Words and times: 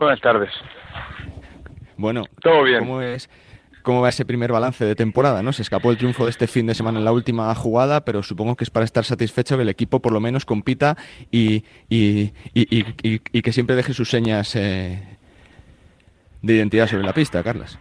Buenas 0.00 0.20
tardes. 0.22 0.50
Bueno, 1.98 2.24
todo 2.40 2.62
bien. 2.62 2.78
¿Cómo 2.78 3.02
es? 3.02 3.28
¿Cómo 3.82 4.00
va 4.00 4.08
ese 4.08 4.24
primer 4.24 4.50
balance 4.50 4.82
de 4.82 4.94
temporada? 4.94 5.42
¿no? 5.42 5.52
Se 5.52 5.60
escapó 5.60 5.90
el 5.90 5.98
triunfo 5.98 6.24
de 6.24 6.30
este 6.30 6.46
fin 6.46 6.66
de 6.66 6.74
semana 6.74 6.98
en 6.98 7.04
la 7.04 7.12
última 7.12 7.54
jugada, 7.54 8.02
pero 8.02 8.22
supongo 8.22 8.56
que 8.56 8.64
es 8.64 8.70
para 8.70 8.86
estar 8.86 9.04
satisfecho 9.04 9.56
que 9.56 9.62
el 9.62 9.68
equipo 9.68 10.00
por 10.00 10.12
lo 10.12 10.20
menos 10.20 10.46
compita 10.46 10.96
y, 11.30 11.64
y, 11.90 12.32
y, 12.54 13.42
que 13.42 13.52
siempre 13.52 13.76
deje 13.76 13.92
sus 13.92 14.08
señas 14.08 14.56
eh, 14.56 15.18
de 16.40 16.54
identidad 16.54 16.86
sobre 16.86 17.04
la 17.04 17.12
pista, 17.12 17.42
Carlas. 17.42 17.78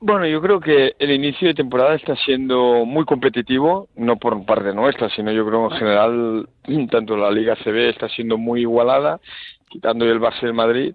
Bueno, 0.00 0.26
yo 0.26 0.42
creo 0.42 0.58
que 0.58 0.96
el 0.98 1.12
inicio 1.12 1.46
de 1.46 1.54
temporada 1.54 1.94
está 1.94 2.16
siendo 2.16 2.84
muy 2.84 3.04
competitivo, 3.04 3.88
no 3.94 4.16
por 4.16 4.44
parte 4.44 4.74
nuestra, 4.74 5.08
sino 5.10 5.30
yo 5.30 5.46
creo 5.46 5.70
en 5.70 5.78
general, 5.78 6.48
tanto 6.90 7.16
la 7.16 7.30
Liga 7.30 7.56
CB 7.62 7.90
está 7.90 8.08
siendo 8.08 8.38
muy 8.38 8.62
igualada, 8.62 9.20
quitando 9.68 10.04
el 10.04 10.20
Barça 10.20 10.42
del 10.42 10.54
Madrid, 10.54 10.94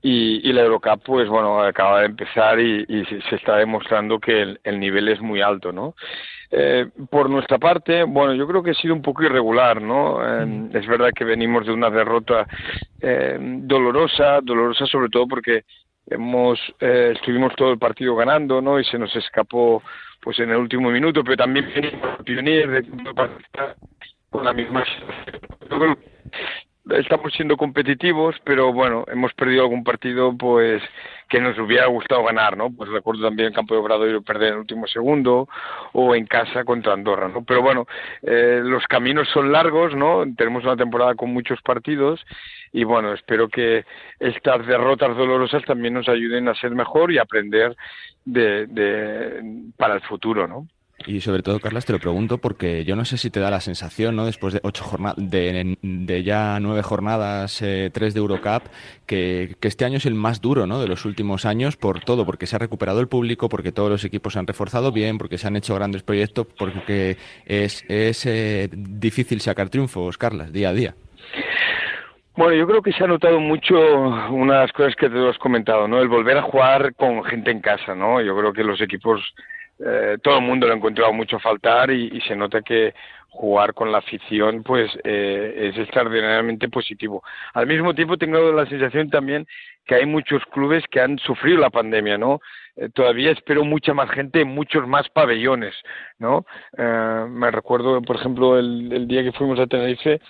y, 0.00 0.52
la 0.52 0.62
Eurocup, 0.62 1.02
pues 1.04 1.28
bueno, 1.28 1.60
acaba 1.60 2.00
de 2.00 2.06
empezar 2.06 2.60
y, 2.60 2.84
se 3.04 3.34
está 3.34 3.56
demostrando 3.56 4.18
que 4.20 4.56
el, 4.62 4.80
nivel 4.80 5.08
es 5.08 5.20
muy 5.20 5.40
alto, 5.40 5.72
¿no? 5.72 5.94
Eh, 6.50 6.88
por 7.10 7.28
nuestra 7.28 7.58
parte, 7.58 8.04
bueno, 8.04 8.32
yo 8.34 8.46
creo 8.46 8.62
que 8.62 8.70
ha 8.70 8.74
sido 8.74 8.94
un 8.94 9.02
poco 9.02 9.24
irregular, 9.24 9.82
¿no? 9.82 10.20
Eh, 10.24 10.70
es 10.72 10.86
verdad 10.86 11.10
que 11.14 11.24
venimos 11.24 11.66
de 11.66 11.72
una 11.72 11.90
derrota 11.90 12.46
eh, 13.00 13.36
dolorosa, 13.40 14.40
dolorosa 14.42 14.86
sobre 14.86 15.10
todo 15.10 15.26
porque 15.26 15.64
hemos 16.06 16.58
estuvimos 16.80 17.54
todo 17.54 17.72
el 17.72 17.78
partido 17.78 18.16
ganando, 18.16 18.62
¿no? 18.62 18.80
Y 18.80 18.84
se 18.84 18.98
nos 18.98 19.14
escapó, 19.14 19.82
pues 20.22 20.38
en 20.38 20.50
el 20.50 20.56
último 20.56 20.90
minuto, 20.90 21.22
pero 21.22 21.36
también 21.36 21.70
venimos 21.74 22.24
de 22.24 22.86
con 24.30 24.44
la 24.44 24.52
misma 24.52 24.84
estamos 26.96 27.32
siendo 27.32 27.56
competitivos, 27.56 28.36
pero 28.44 28.72
bueno, 28.72 29.04
hemos 29.08 29.32
perdido 29.34 29.62
algún 29.62 29.84
partido 29.84 30.36
pues 30.36 30.82
que 31.28 31.40
nos 31.40 31.58
hubiera 31.58 31.86
gustado 31.86 32.24
ganar, 32.24 32.56
¿no? 32.56 32.70
Pues 32.70 32.90
recuerdo 32.90 33.24
también 33.24 33.48
en 33.48 33.54
Campo 33.54 33.74
de 33.74 33.80
Obradoiro 33.80 34.22
perder 34.22 34.48
en 34.48 34.54
el 34.54 34.60
último 34.60 34.86
segundo 34.86 35.48
o 35.92 36.14
en 36.14 36.26
casa 36.26 36.64
contra 36.64 36.94
Andorra, 36.94 37.28
¿no? 37.28 37.44
Pero 37.44 37.62
bueno, 37.62 37.86
eh, 38.22 38.60
los 38.64 38.84
caminos 38.86 39.28
son 39.28 39.52
largos, 39.52 39.94
¿no? 39.94 40.24
Tenemos 40.36 40.64
una 40.64 40.76
temporada 40.76 41.14
con 41.14 41.32
muchos 41.32 41.60
partidos 41.62 42.24
y 42.72 42.84
bueno, 42.84 43.12
espero 43.12 43.48
que 43.48 43.84
estas 44.18 44.66
derrotas 44.66 45.16
dolorosas 45.16 45.64
también 45.64 45.94
nos 45.94 46.08
ayuden 46.08 46.48
a 46.48 46.54
ser 46.54 46.70
mejor 46.70 47.12
y 47.12 47.18
aprender 47.18 47.76
de, 48.24 48.66
de 48.66 49.70
para 49.76 49.94
el 49.94 50.00
futuro, 50.02 50.46
¿no? 50.46 50.66
Y 51.06 51.20
sobre 51.20 51.42
todo, 51.42 51.60
Carlas, 51.60 51.86
te 51.86 51.92
lo 51.92 52.00
pregunto 52.00 52.38
porque 52.38 52.84
yo 52.84 52.96
no 52.96 53.04
sé 53.04 53.18
si 53.18 53.30
te 53.30 53.38
da 53.38 53.50
la 53.50 53.60
sensación, 53.60 54.16
¿no? 54.16 54.26
Después 54.26 54.52
de 54.52 54.60
ocho 54.64 54.82
jornadas, 54.82 55.16
de, 55.16 56.22
ya 56.24 56.58
nueve 56.60 56.82
jornadas, 56.82 57.62
eh, 57.62 57.90
tres 57.92 58.14
de 58.14 58.20
Eurocup, 58.20 58.64
que, 59.06 59.54
este 59.60 59.84
año 59.84 59.98
es 59.98 60.06
el 60.06 60.14
más 60.14 60.40
duro, 60.40 60.66
¿no? 60.66 60.80
De 60.80 60.88
los 60.88 61.04
últimos 61.04 61.46
años 61.46 61.76
por 61.76 62.00
todo, 62.00 62.26
porque 62.26 62.46
se 62.46 62.56
ha 62.56 62.58
recuperado 62.58 63.00
el 63.00 63.06
público, 63.06 63.48
porque 63.48 63.70
todos 63.70 63.90
los 63.90 64.04
equipos 64.04 64.32
se 64.32 64.40
han 64.40 64.46
reforzado 64.46 64.90
bien, 64.90 65.18
porque 65.18 65.38
se 65.38 65.46
han 65.46 65.56
hecho 65.56 65.74
grandes 65.76 66.02
proyectos, 66.02 66.48
porque 66.58 67.16
es, 67.46 67.84
es 67.88 68.26
eh, 68.26 68.68
difícil 68.72 69.40
sacar 69.40 69.68
triunfos, 69.68 70.18
Carlas, 70.18 70.52
día 70.52 70.70
a 70.70 70.72
día. 70.72 70.94
Bueno, 72.36 72.54
yo 72.54 72.66
creo 72.66 72.82
que 72.82 72.92
se 72.92 73.02
ha 73.02 73.08
notado 73.08 73.40
mucho 73.40 73.76
unas 74.30 74.70
cosas 74.72 74.94
que 74.94 75.08
te 75.08 75.28
has 75.28 75.38
comentado, 75.38 75.88
¿no? 75.88 76.00
El 76.00 76.08
volver 76.08 76.38
a 76.38 76.42
jugar 76.42 76.94
con 76.94 77.24
gente 77.24 77.50
en 77.50 77.60
casa, 77.60 77.94
¿no? 77.94 78.20
Yo 78.20 78.36
creo 78.36 78.52
que 78.52 78.62
los 78.62 78.80
equipos 78.80 79.20
eh, 79.84 80.18
todo 80.22 80.38
el 80.38 80.44
mundo 80.44 80.66
lo 80.66 80.72
ha 80.72 80.76
encontrado 80.76 81.12
mucho 81.12 81.38
faltar 81.38 81.90
y, 81.90 82.20
se 82.22 82.34
nota 82.34 82.62
que 82.62 82.94
jugar 83.30 83.74
con 83.74 83.92
la 83.92 83.98
afición 83.98 84.62
pues 84.64 84.90
eh, 85.04 85.70
es 85.70 85.78
extraordinariamente 85.78 86.68
positivo. 86.68 87.22
Al 87.54 87.66
mismo 87.66 87.94
tiempo 87.94 88.16
tengo 88.16 88.52
la 88.52 88.66
sensación 88.66 89.10
también 89.10 89.46
que 89.86 89.94
hay 89.94 90.06
muchos 90.06 90.42
clubes 90.46 90.84
que 90.90 91.00
han 91.00 91.18
sufrido 91.18 91.58
la 91.58 91.70
pandemia, 91.70 92.18
¿no? 92.18 92.40
Eh, 92.76 92.88
todavía 92.92 93.30
espero 93.30 93.64
mucha 93.64 93.94
más 93.94 94.10
gente 94.10 94.40
en 94.40 94.48
muchos 94.48 94.86
más 94.86 95.08
pabellones, 95.10 95.74
¿no? 96.18 96.44
me 96.76 97.50
recuerdo, 97.50 98.02
por 98.02 98.16
ejemplo, 98.16 98.58
el 98.58 99.06
día 99.08 99.22
que 99.22 99.32
fuimos 99.32 99.58
a 99.60 99.66
Tenerife, 99.66 100.20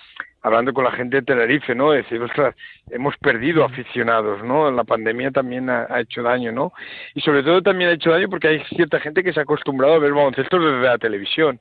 hablando 0.41 0.73
con 0.73 0.85
la 0.85 0.91
gente 0.91 1.17
de 1.17 1.23
Tenerife, 1.23 1.75
¿no? 1.75 1.91
Decir, 1.91 2.21
ostras, 2.21 2.55
hemos 2.89 3.17
perdido 3.17 3.63
aficionados, 3.63 4.43
¿no? 4.43 4.71
La 4.71 4.83
pandemia 4.83 5.31
también 5.31 5.69
ha, 5.69 5.99
hecho 5.99 6.23
daño, 6.23 6.51
¿no? 6.51 6.71
Y 7.13 7.21
sobre 7.21 7.43
todo 7.43 7.61
también 7.61 7.89
ha 7.89 7.93
hecho 7.93 8.11
daño 8.11 8.29
porque 8.29 8.47
hay 8.47 8.63
cierta 8.75 8.99
gente 8.99 9.23
que 9.23 9.33
se 9.33 9.39
ha 9.39 9.43
acostumbrado 9.43 9.95
a 9.95 9.99
ver 9.99 10.13
baloncesto 10.13 10.59
desde 10.59 10.87
la 10.87 10.97
televisión, 10.97 11.59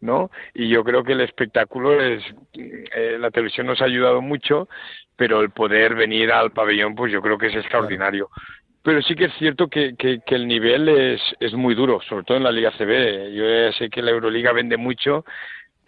¿no? 0.00 0.30
Y 0.54 0.68
yo 0.68 0.84
creo 0.84 1.02
que 1.04 1.12
el 1.12 1.22
espectáculo 1.22 2.00
es, 2.00 2.22
eh, 2.54 3.16
la 3.18 3.30
televisión 3.30 3.66
nos 3.66 3.80
ha 3.80 3.86
ayudado 3.86 4.20
mucho, 4.20 4.68
pero 5.16 5.40
el 5.40 5.50
poder 5.50 5.94
venir 5.94 6.30
al 6.30 6.52
pabellón, 6.52 6.94
pues 6.94 7.12
yo 7.12 7.22
creo 7.22 7.38
que 7.38 7.46
es 7.46 7.54
extraordinario. 7.54 8.28
Pero 8.82 9.02
sí 9.02 9.16
que 9.16 9.24
es 9.24 9.34
cierto 9.38 9.68
que, 9.68 9.96
que, 9.96 10.20
que, 10.24 10.34
el 10.34 10.46
nivel 10.46 10.88
es, 10.88 11.20
es 11.40 11.52
muy 11.52 11.74
duro, 11.74 12.00
sobre 12.08 12.24
todo 12.24 12.36
en 12.36 12.44
la 12.44 12.52
Liga 12.52 12.70
CB. 12.70 13.34
Yo 13.34 13.44
ya 13.44 13.72
sé 13.72 13.90
que 13.90 14.00
la 14.00 14.12
Euroliga 14.12 14.52
vende 14.52 14.76
mucho, 14.76 15.24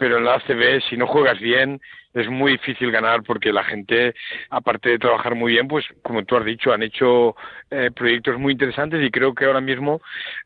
pero 0.01 0.17
en 0.17 0.25
la 0.25 0.35
ACB, 0.35 0.81
si 0.89 0.97
no 0.97 1.07
juegas 1.07 1.39
bien, 1.39 1.81
es 2.15 2.29
muy 2.29 2.53
difícil 2.53 2.91
ganar 2.91 3.23
porque 3.23 3.53
la 3.53 3.65
gente, 3.65 4.15
aparte 4.51 4.91
de 4.91 4.99
trabajar 4.99 5.35
muy 5.35 5.53
bien, 5.53 5.69
pues 5.69 5.85
como 6.03 6.25
tú 6.25 6.37
has 6.37 6.45
dicho, 6.45 6.73
han 6.73 6.83
hecho 6.83 7.37
eh, 7.71 7.91
proyectos 7.95 8.39
muy 8.39 8.53
interesantes 8.53 9.03
y 9.03 9.11
creo 9.11 9.35
que 9.35 9.45
ahora 9.45 9.61
mismo 9.61 10.01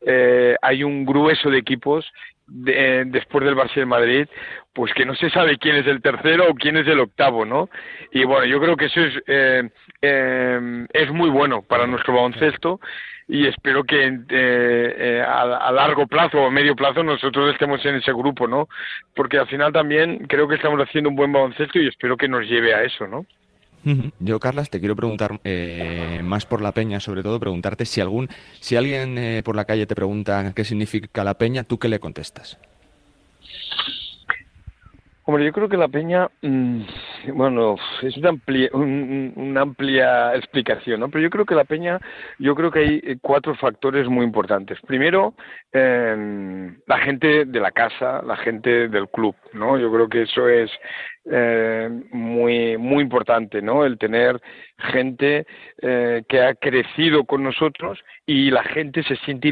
eh, 0.05 0.55
hay 0.61 0.83
un 0.83 1.05
grueso 1.05 1.49
de 1.49 1.57
equipos 1.57 2.11
de, 2.47 3.05
después 3.07 3.45
del 3.45 3.55
Barça 3.55 3.75
de 3.75 3.85
Madrid, 3.85 4.27
pues 4.73 4.93
que 4.93 5.05
no 5.05 5.15
se 5.15 5.29
sabe 5.29 5.57
quién 5.57 5.77
es 5.77 5.87
el 5.87 6.01
tercero 6.01 6.49
o 6.49 6.55
quién 6.55 6.77
es 6.77 6.87
el 6.87 6.99
octavo, 6.99 7.45
¿no? 7.45 7.69
Y 8.11 8.23
bueno, 8.25 8.45
yo 8.45 8.59
creo 8.59 8.75
que 8.75 8.85
eso 8.85 9.01
es, 9.01 9.13
eh, 9.27 9.69
eh, 10.01 10.87
es 10.93 11.11
muy 11.11 11.29
bueno 11.29 11.61
para 11.61 11.87
nuestro 11.87 12.13
baloncesto 12.13 12.79
y 13.27 13.47
espero 13.47 13.83
que 13.83 14.05
eh, 14.05 14.25
eh, 14.29 15.23
a, 15.27 15.71
largo 15.71 16.05
plazo 16.07 16.41
o 16.41 16.47
a 16.47 16.51
medio 16.51 16.75
plazo 16.75 17.03
nosotros 17.03 17.51
estemos 17.51 17.83
en 17.85 17.95
ese 17.95 18.13
grupo, 18.13 18.47
¿no? 18.47 18.67
Porque 19.15 19.39
al 19.39 19.47
final 19.47 19.73
también 19.73 20.27
creo 20.27 20.47
que 20.47 20.55
estamos 20.55 20.79
haciendo 20.79 21.09
un 21.09 21.15
buen 21.15 21.31
baloncesto 21.31 21.79
y 21.79 21.87
espero 21.87 22.17
que 22.17 22.27
nos 22.27 22.45
lleve 22.47 22.75
a 22.75 22.83
eso, 22.83 23.07
¿no? 23.07 23.25
Yo, 24.19 24.39
Carlas, 24.39 24.71
te 24.71 24.79
quiero 24.79 24.95
preguntar 24.95 25.39
eh, 25.43 26.21
más 26.23 26.45
por 26.45 26.61
la 26.61 26.71
peña, 26.71 26.99
sobre 26.99 27.21
todo 27.21 27.39
preguntarte 27.39 27.85
si 27.85 28.01
algún, 28.01 28.29
si 28.59 28.75
alguien 28.75 29.17
eh, 29.17 29.43
por 29.43 29.55
la 29.55 29.65
calle 29.65 29.85
te 29.85 29.93
pregunta 29.93 30.53
qué 30.55 30.65
significa 30.65 31.23
la 31.23 31.35
peña, 31.35 31.63
¿tú 31.63 31.77
qué 31.77 31.87
le 31.87 31.99
contestas? 31.99 32.57
Hombre, 35.27 35.43
yo 35.43 35.51
creo 35.51 35.67
que 35.67 35.77
la 35.77 35.87
peña, 35.87 36.29
mm, 36.41 36.81
bueno, 37.33 37.77
es 38.03 38.15
una 38.15 38.29
amplia, 38.29 38.69
una 38.73 39.61
amplia 39.61 40.35
explicación, 40.35 40.99
¿no? 40.99 41.09
Pero 41.09 41.23
yo 41.23 41.29
creo 41.31 41.45
que 41.45 41.55
la 41.55 41.63
peña, 41.63 41.99
yo 42.37 42.53
creo 42.53 42.69
que 42.69 42.79
hay 42.79 43.01
eh, 43.03 43.17
cuatro 43.19 43.55
factores 43.55 44.07
muy 44.07 44.23
importantes. 44.23 44.77
Primero, 44.85 45.33
eh, 45.73 46.71
la 46.85 46.99
gente 46.99 47.45
de 47.45 47.59
la 47.59 47.71
casa, 47.71 48.21
la 48.21 48.37
gente 48.37 48.87
del 48.87 49.09
club, 49.09 49.35
¿no? 49.53 49.79
Yo 49.79 49.91
creo 49.91 50.07
que 50.07 50.21
eso 50.23 50.47
es 50.47 50.69
eh, 51.31 51.89
muy 52.11 52.77
muy 52.77 53.01
importante, 53.01 53.59
¿no? 53.59 53.83
El 53.83 53.97
tener 53.97 54.39
gente 54.77 55.47
eh, 55.81 56.23
que 56.29 56.41
ha 56.41 56.53
crecido 56.53 57.23
con 57.23 57.41
nosotros 57.41 57.99
y 58.27 58.51
la 58.51 58.63
gente 58.63 59.01
se 59.01 59.15
siente 59.17 59.51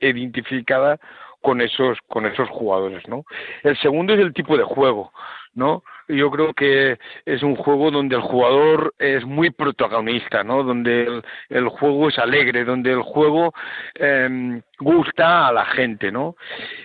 identificada 0.00 0.98
con 1.42 1.60
esos 1.60 1.98
con 2.06 2.24
esos 2.24 2.48
jugadores, 2.48 3.06
¿no? 3.08 3.24
El 3.62 3.76
segundo 3.78 4.14
es 4.14 4.20
el 4.20 4.32
tipo 4.32 4.56
de 4.56 4.64
juego, 4.64 5.12
¿no? 5.54 5.82
Yo 6.08 6.30
creo 6.30 6.52
que 6.54 6.98
es 7.24 7.42
un 7.42 7.56
juego 7.56 7.90
donde 7.90 8.16
el 8.16 8.22
jugador 8.22 8.94
es 8.98 9.24
muy 9.24 9.50
protagonista, 9.50 10.42
¿no? 10.42 10.62
Donde 10.62 11.22
el, 11.48 11.68
juego 11.68 12.08
es 12.08 12.18
alegre, 12.18 12.64
donde 12.64 12.92
el 12.92 13.02
juego 13.02 13.52
eh, 13.94 14.60
gusta 14.78 15.48
a 15.48 15.52
la 15.52 15.64
gente, 15.66 16.10
¿no? 16.10 16.36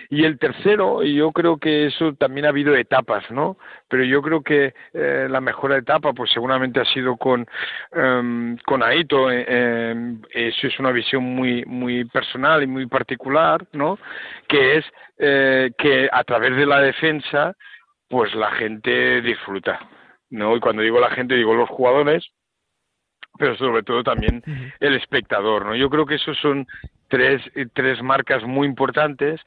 Y 0.08 0.24
el 0.24 0.38
tercero, 0.38 1.02
yo 1.02 1.32
creo 1.32 1.58
que 1.58 1.86
eso 1.86 2.14
también 2.14 2.46
ha 2.46 2.50
habido 2.50 2.74
etapas, 2.74 3.30
¿no? 3.30 3.58
Pero 3.88 4.04
yo 4.04 4.22
creo 4.22 4.42
que 4.42 4.74
eh, 4.94 5.26
la 5.28 5.40
mejor 5.40 5.72
etapa, 5.72 6.12
pues 6.12 6.30
seguramente 6.30 6.80
ha 6.80 6.84
sido 6.84 7.16
con 7.16 7.46
em, 7.92 8.56
con 8.58 8.82
Aito. 8.82 9.30
Eh, 9.30 10.16
eso 10.30 10.66
es 10.66 10.78
una 10.78 10.92
visión 10.92 11.22
muy 11.24 11.64
muy 11.66 12.04
personal 12.04 12.62
y 12.62 12.66
muy 12.66 12.86
particular, 12.86 13.66
¿no? 13.72 13.98
Que 14.48 14.78
es 14.78 14.84
eh, 15.18 15.72
que 15.76 16.08
a 16.12 16.22
través 16.24 16.56
de 16.56 16.66
la 16.66 16.80
defensa 16.80 17.56
pues 18.08 18.34
la 18.34 18.50
gente 18.52 19.20
disfruta, 19.20 19.80
¿no? 20.30 20.56
Y 20.56 20.60
cuando 20.60 20.82
digo 20.82 21.00
la 21.00 21.10
gente 21.10 21.34
digo 21.34 21.54
los 21.54 21.68
jugadores, 21.68 22.26
pero 23.38 23.56
sobre 23.56 23.82
todo 23.82 24.02
también 24.02 24.42
el 24.80 24.94
espectador, 24.94 25.66
¿no? 25.66 25.76
Yo 25.76 25.88
creo 25.90 26.06
que 26.06 26.16
esos 26.16 26.36
son 26.38 26.66
tres, 27.08 27.42
tres 27.74 28.02
marcas 28.02 28.42
muy 28.44 28.66
importantes, 28.66 29.40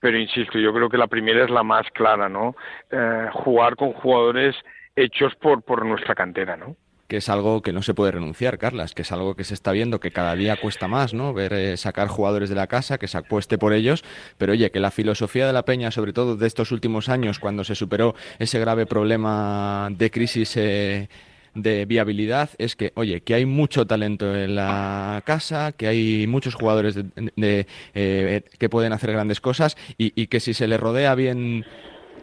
pero 0.00 0.18
insisto, 0.18 0.58
yo 0.58 0.72
creo 0.72 0.88
que 0.88 0.98
la 0.98 1.06
primera 1.06 1.44
es 1.44 1.50
la 1.50 1.62
más 1.62 1.88
clara, 1.92 2.28
¿no? 2.28 2.54
Eh, 2.90 3.28
jugar 3.32 3.76
con 3.76 3.92
jugadores 3.92 4.56
hechos 4.94 5.34
por, 5.36 5.62
por 5.62 5.84
nuestra 5.84 6.14
cantera, 6.14 6.56
¿no? 6.56 6.76
Que 7.12 7.18
es 7.18 7.28
algo 7.28 7.60
que 7.60 7.74
no 7.74 7.82
se 7.82 7.92
puede 7.92 8.12
renunciar, 8.12 8.56
Carlas, 8.56 8.94
que 8.94 9.02
es 9.02 9.12
algo 9.12 9.36
que 9.36 9.44
se 9.44 9.52
está 9.52 9.70
viendo 9.70 10.00
que 10.00 10.12
cada 10.12 10.34
día 10.34 10.56
cuesta 10.56 10.88
más, 10.88 11.12
¿no? 11.12 11.34
Ver 11.34 11.52
eh, 11.52 11.76
sacar 11.76 12.08
jugadores 12.08 12.48
de 12.48 12.54
la 12.54 12.68
casa, 12.68 12.96
que 12.96 13.06
se 13.06 13.18
apueste 13.18 13.58
por 13.58 13.74
ellos, 13.74 14.02
pero 14.38 14.54
oye, 14.54 14.70
que 14.70 14.80
la 14.80 14.90
filosofía 14.90 15.46
de 15.46 15.52
la 15.52 15.66
Peña, 15.66 15.90
sobre 15.90 16.14
todo 16.14 16.36
de 16.36 16.46
estos 16.46 16.72
últimos 16.72 17.10
años, 17.10 17.38
cuando 17.38 17.64
se 17.64 17.74
superó 17.74 18.14
ese 18.38 18.58
grave 18.58 18.86
problema 18.86 19.90
de 19.92 20.10
crisis 20.10 20.56
eh, 20.56 21.10
de 21.54 21.84
viabilidad 21.84 22.48
es 22.56 22.76
que, 22.76 22.92
oye, 22.94 23.20
que 23.20 23.34
hay 23.34 23.44
mucho 23.44 23.86
talento 23.86 24.34
en 24.34 24.54
la 24.54 25.22
casa, 25.26 25.72
que 25.72 25.88
hay 25.88 26.26
muchos 26.26 26.54
jugadores 26.54 26.94
de, 26.94 27.66
eh, 27.92 28.42
que 28.58 28.68
pueden 28.70 28.94
hacer 28.94 29.12
grandes 29.12 29.42
cosas 29.42 29.76
y, 29.98 30.14
y 30.18 30.28
que 30.28 30.40
si 30.40 30.54
se 30.54 30.66
le 30.66 30.78
rodea 30.78 31.14
bien 31.14 31.66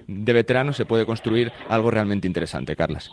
de 0.07 0.33
veteranos 0.33 0.77
se 0.77 0.85
puede 0.85 1.05
construir 1.05 1.51
algo 1.67 1.91
realmente 1.91 2.25
interesante, 2.25 2.75
Carlas. 2.75 3.11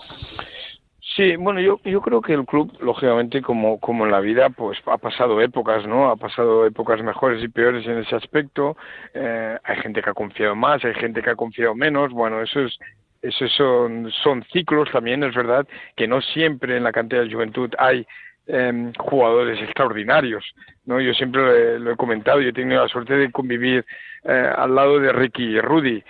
Sí, 1.17 1.35
bueno, 1.37 1.61
yo, 1.61 1.81
yo 1.83 2.03
creo 2.03 2.21
que 2.21 2.35
el 2.35 2.45
club, 2.45 2.77
lógicamente, 2.79 3.41
como, 3.41 3.81
como 3.81 4.05
en 4.05 4.13
la 4.13 4.21
vida, 4.21 4.51
pues 4.51 4.79
ha 4.85 4.99
pasado 4.99 5.41
épocas, 5.41 5.87
¿no? 5.87 6.11
Ha 6.11 6.17
pasado 6.17 6.67
épocas 6.67 7.03
mejores 7.03 7.43
y 7.43 7.49
peores 7.49 7.87
en 7.87 7.99
ese 7.99 8.15
aspecto. 8.15 8.77
Eh, 9.15 9.59
hay 9.65 9.77
gente 9.79 10.03
que 10.03 10.11
ha 10.11 10.15
confiado 10.15 10.55
más, 10.55 10.85
hay 10.85 10.93
gente 10.93 11.23
que 11.23 11.31
ha 11.31 11.35
confiado 11.35 11.75
menos. 11.75 12.13
Bueno, 12.13 12.43
eso 12.43 12.61
es, 12.61 12.79
eso 13.23 13.49
son, 13.49 14.11
son 14.23 14.45
ciclos 14.53 14.91
también, 14.93 15.25
es 15.25 15.35
verdad 15.35 15.67
que 15.97 16.07
no 16.07 16.21
siempre 16.21 16.77
en 16.77 16.85
la 16.85 16.93
cantidad 16.93 17.23
de 17.23 17.33
juventud 17.33 17.71
hay 17.79 18.07
eh, 18.47 18.93
jugadores 18.99 19.61
extraordinarios, 19.63 20.45
¿no? 20.85 21.01
Yo 21.01 21.13
siempre 21.15 21.79
lo 21.79 21.93
he, 21.93 21.97
comentado, 21.97 22.41
yo 22.41 22.51
he 22.51 22.53
tenido 22.53 22.83
la 22.83 22.89
suerte 22.89 23.15
de 23.15 23.31
convivir 23.31 23.85
eh, 24.25 24.51
al 24.57 24.75
lado 24.75 24.99
de 24.99 25.13
Ricky 25.13 25.45
y 25.45 25.61
Rudy, 25.61 26.03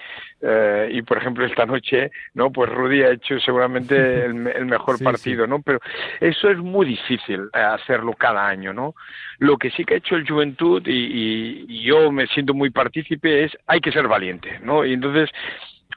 eh, 0.42 0.88
y 0.92 1.02
por 1.02 1.18
ejemplo 1.18 1.46
esta 1.46 1.64
noche, 1.64 2.10
¿no? 2.34 2.50
Pues 2.50 2.70
Rudy 2.70 3.02
ha 3.02 3.10
hecho 3.10 3.38
seguramente 3.40 4.24
el, 4.26 4.66
mejor 4.66 5.02
partido, 5.02 5.46
¿no? 5.46 5.62
Pero 5.62 5.80
eso 6.20 6.50
es 6.50 6.58
muy 6.58 6.86
difícil 6.86 7.48
eh, 7.54 7.58
hacerlo 7.58 8.12
cada 8.12 8.46
año, 8.46 8.72
¿no? 8.72 8.94
Lo 9.38 9.56
que 9.56 9.70
sí 9.70 9.84
que 9.84 9.94
ha 9.94 9.98
hecho 9.98 10.16
el 10.16 10.28
Juventud, 10.28 10.82
y, 10.86 11.64
y 11.68 11.82
yo 11.82 12.12
me 12.12 12.26
siento 12.26 12.54
muy 12.54 12.70
partícipe, 12.70 13.44
es 13.44 13.56
hay 13.66 13.80
que 13.80 13.92
ser 13.92 14.08
valiente, 14.08 14.60
¿no? 14.62 14.84
Y 14.84 14.92
entonces, 14.92 15.30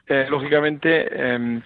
eh, 0.06 0.26
lógicamente, 0.28 1.08
eh, 1.10 1.60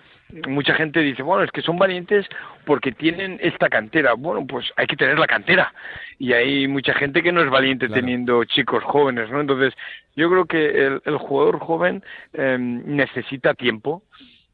mucha 0.48 0.74
gente 0.74 1.00
dice, 1.00 1.22
bueno, 1.22 1.44
es 1.44 1.50
que 1.50 1.62
son 1.62 1.76
valientes 1.76 2.26
porque 2.64 2.92
tienen 2.92 3.38
esta 3.42 3.68
cantera. 3.68 4.14
Bueno, 4.14 4.46
pues 4.46 4.72
hay 4.76 4.86
que 4.86 4.96
tener 4.96 5.18
la 5.18 5.26
cantera. 5.26 5.72
Y 6.18 6.32
hay 6.32 6.68
mucha 6.68 6.94
gente 6.94 7.22
que 7.22 7.32
no 7.32 7.42
es 7.42 7.50
valiente 7.50 7.88
teniendo 7.88 8.44
chicos 8.44 8.82
jóvenes, 8.84 9.30
¿no? 9.30 9.40
Entonces, 9.40 9.74
yo 10.16 10.30
creo 10.30 10.46
que 10.46 10.86
el, 11.04 11.18
jugador 11.18 11.58
joven 11.58 12.02
em, 12.32 12.82
necesita 12.96 13.54
tiempo, 13.54 14.02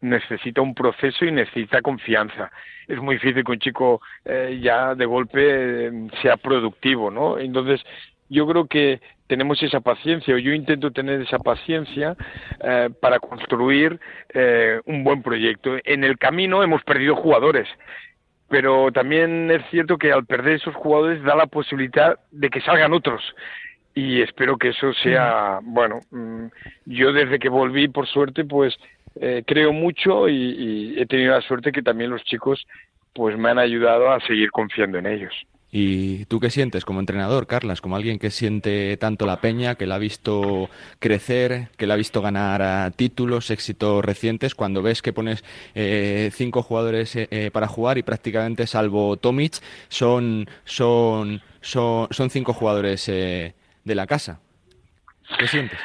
necesita 0.01 0.61
un 0.61 0.75
proceso 0.75 1.25
y 1.25 1.33
necesita 1.33 1.83
confianza. 1.83 2.51
Es 2.89 2.99
muy 2.99 3.17
difícil 3.17 3.45
que 3.45 3.53
un 3.53 3.59
chico 3.59 4.01
eh, 4.25 4.59
ya 4.63 4.95
de 4.95 5.07
golpe 5.07 5.87
em, 5.87 6.11
sea 6.23 6.37
productivo, 6.37 7.11
¿no? 7.11 7.39
Entonces, 7.39 7.81
yo 8.29 8.47
creo 8.47 8.67
que 8.67 9.01
tenemos 9.31 9.63
esa 9.63 9.79
paciencia, 9.79 10.35
o 10.35 10.39
yo 10.39 10.53
intento 10.53 10.91
tener 10.91 11.21
esa 11.21 11.39
paciencia 11.39 12.17
eh, 12.65 12.91
para 13.01 13.21
construir 13.21 14.01
eh, 14.35 14.81
un 14.87 15.05
buen 15.05 15.23
proyecto. 15.23 15.77
En 15.85 16.03
el 16.03 16.19
camino 16.19 16.65
hemos 16.65 16.83
perdido 16.83 17.15
jugadores, 17.15 17.69
pero 18.49 18.91
también 18.91 19.49
es 19.53 19.63
cierto 19.71 19.99
que 19.99 20.11
al 20.11 20.27
perder 20.27 20.55
esos 20.55 20.75
jugadores 20.75 21.23
da 21.23 21.37
la 21.37 21.47
posibilidad 21.47 22.19
de 22.33 22.51
que 22.51 22.61
salgan 22.61 22.93
otros. 22.93 23.23
Y 23.95 24.21
espero 24.21 24.57
que 24.57 24.71
eso 24.71 24.93
sea, 24.95 25.61
bueno, 25.63 26.01
mm, 26.11 26.47
yo 26.87 27.13
desde 27.13 27.39
que 27.39 27.49
volví, 27.49 27.87
por 27.87 28.09
suerte, 28.09 28.45
pues 28.45 28.77
eh, 29.21 29.45
creo 29.47 29.73
mucho 29.73 30.29
y, 30.29 30.35
y 30.35 31.01
he 31.01 31.07
tenido 31.07 31.35
la 31.35 31.43
suerte 31.43 31.71
que 31.71 31.83
también 31.83 32.11
los 32.11 32.25
chicos 32.25 32.67
pues 33.15 33.39
me 33.39 33.51
han 33.51 33.61
ayudado 33.61 34.11
a 34.11 34.19
seguir 34.27 34.51
confiando 34.51 34.99
en 34.99 35.07
ellos. 35.07 35.35
¿Y 35.73 36.25
tú 36.25 36.41
qué 36.41 36.51
sientes 36.51 36.85
como 36.85 36.99
entrenador, 36.99 37.47
Carlas? 37.47 37.81
Como 37.81 37.95
alguien 37.95 38.19
que 38.19 38.31
siente 38.31 38.97
tanto 38.97 39.25
la 39.25 39.41
peña, 39.41 39.77
que 39.77 39.87
la 39.87 39.95
ha 39.97 39.99
visto 39.99 40.69
crecer, 40.99 41.69
que 41.77 41.87
la 41.87 41.95
ha 41.95 41.97
visto 41.97 42.21
ganar 42.21 42.93
títulos, 42.93 43.51
éxitos 43.51 44.05
recientes, 44.05 44.57
cuando 44.57 44.83
ves 44.83 45.01
que 45.01 45.13
pones 45.13 45.45
eh, 45.77 46.31
cinco 46.35 46.63
jugadores 46.63 47.15
eh, 47.15 47.29
eh, 47.31 47.51
para 47.53 47.69
jugar 47.69 47.99
y 47.99 48.03
prácticamente, 48.03 48.67
salvo 48.67 49.17
Tomic, 49.17 49.59
son, 49.89 50.49
son, 50.65 51.41
son, 51.61 52.09
son 52.11 52.31
cinco 52.31 52.53
jugadores 52.53 53.07
de 53.07 53.55
la 53.85 54.07
casa. 54.07 54.41
¿Qué 55.39 55.47
sientes? 55.47 55.79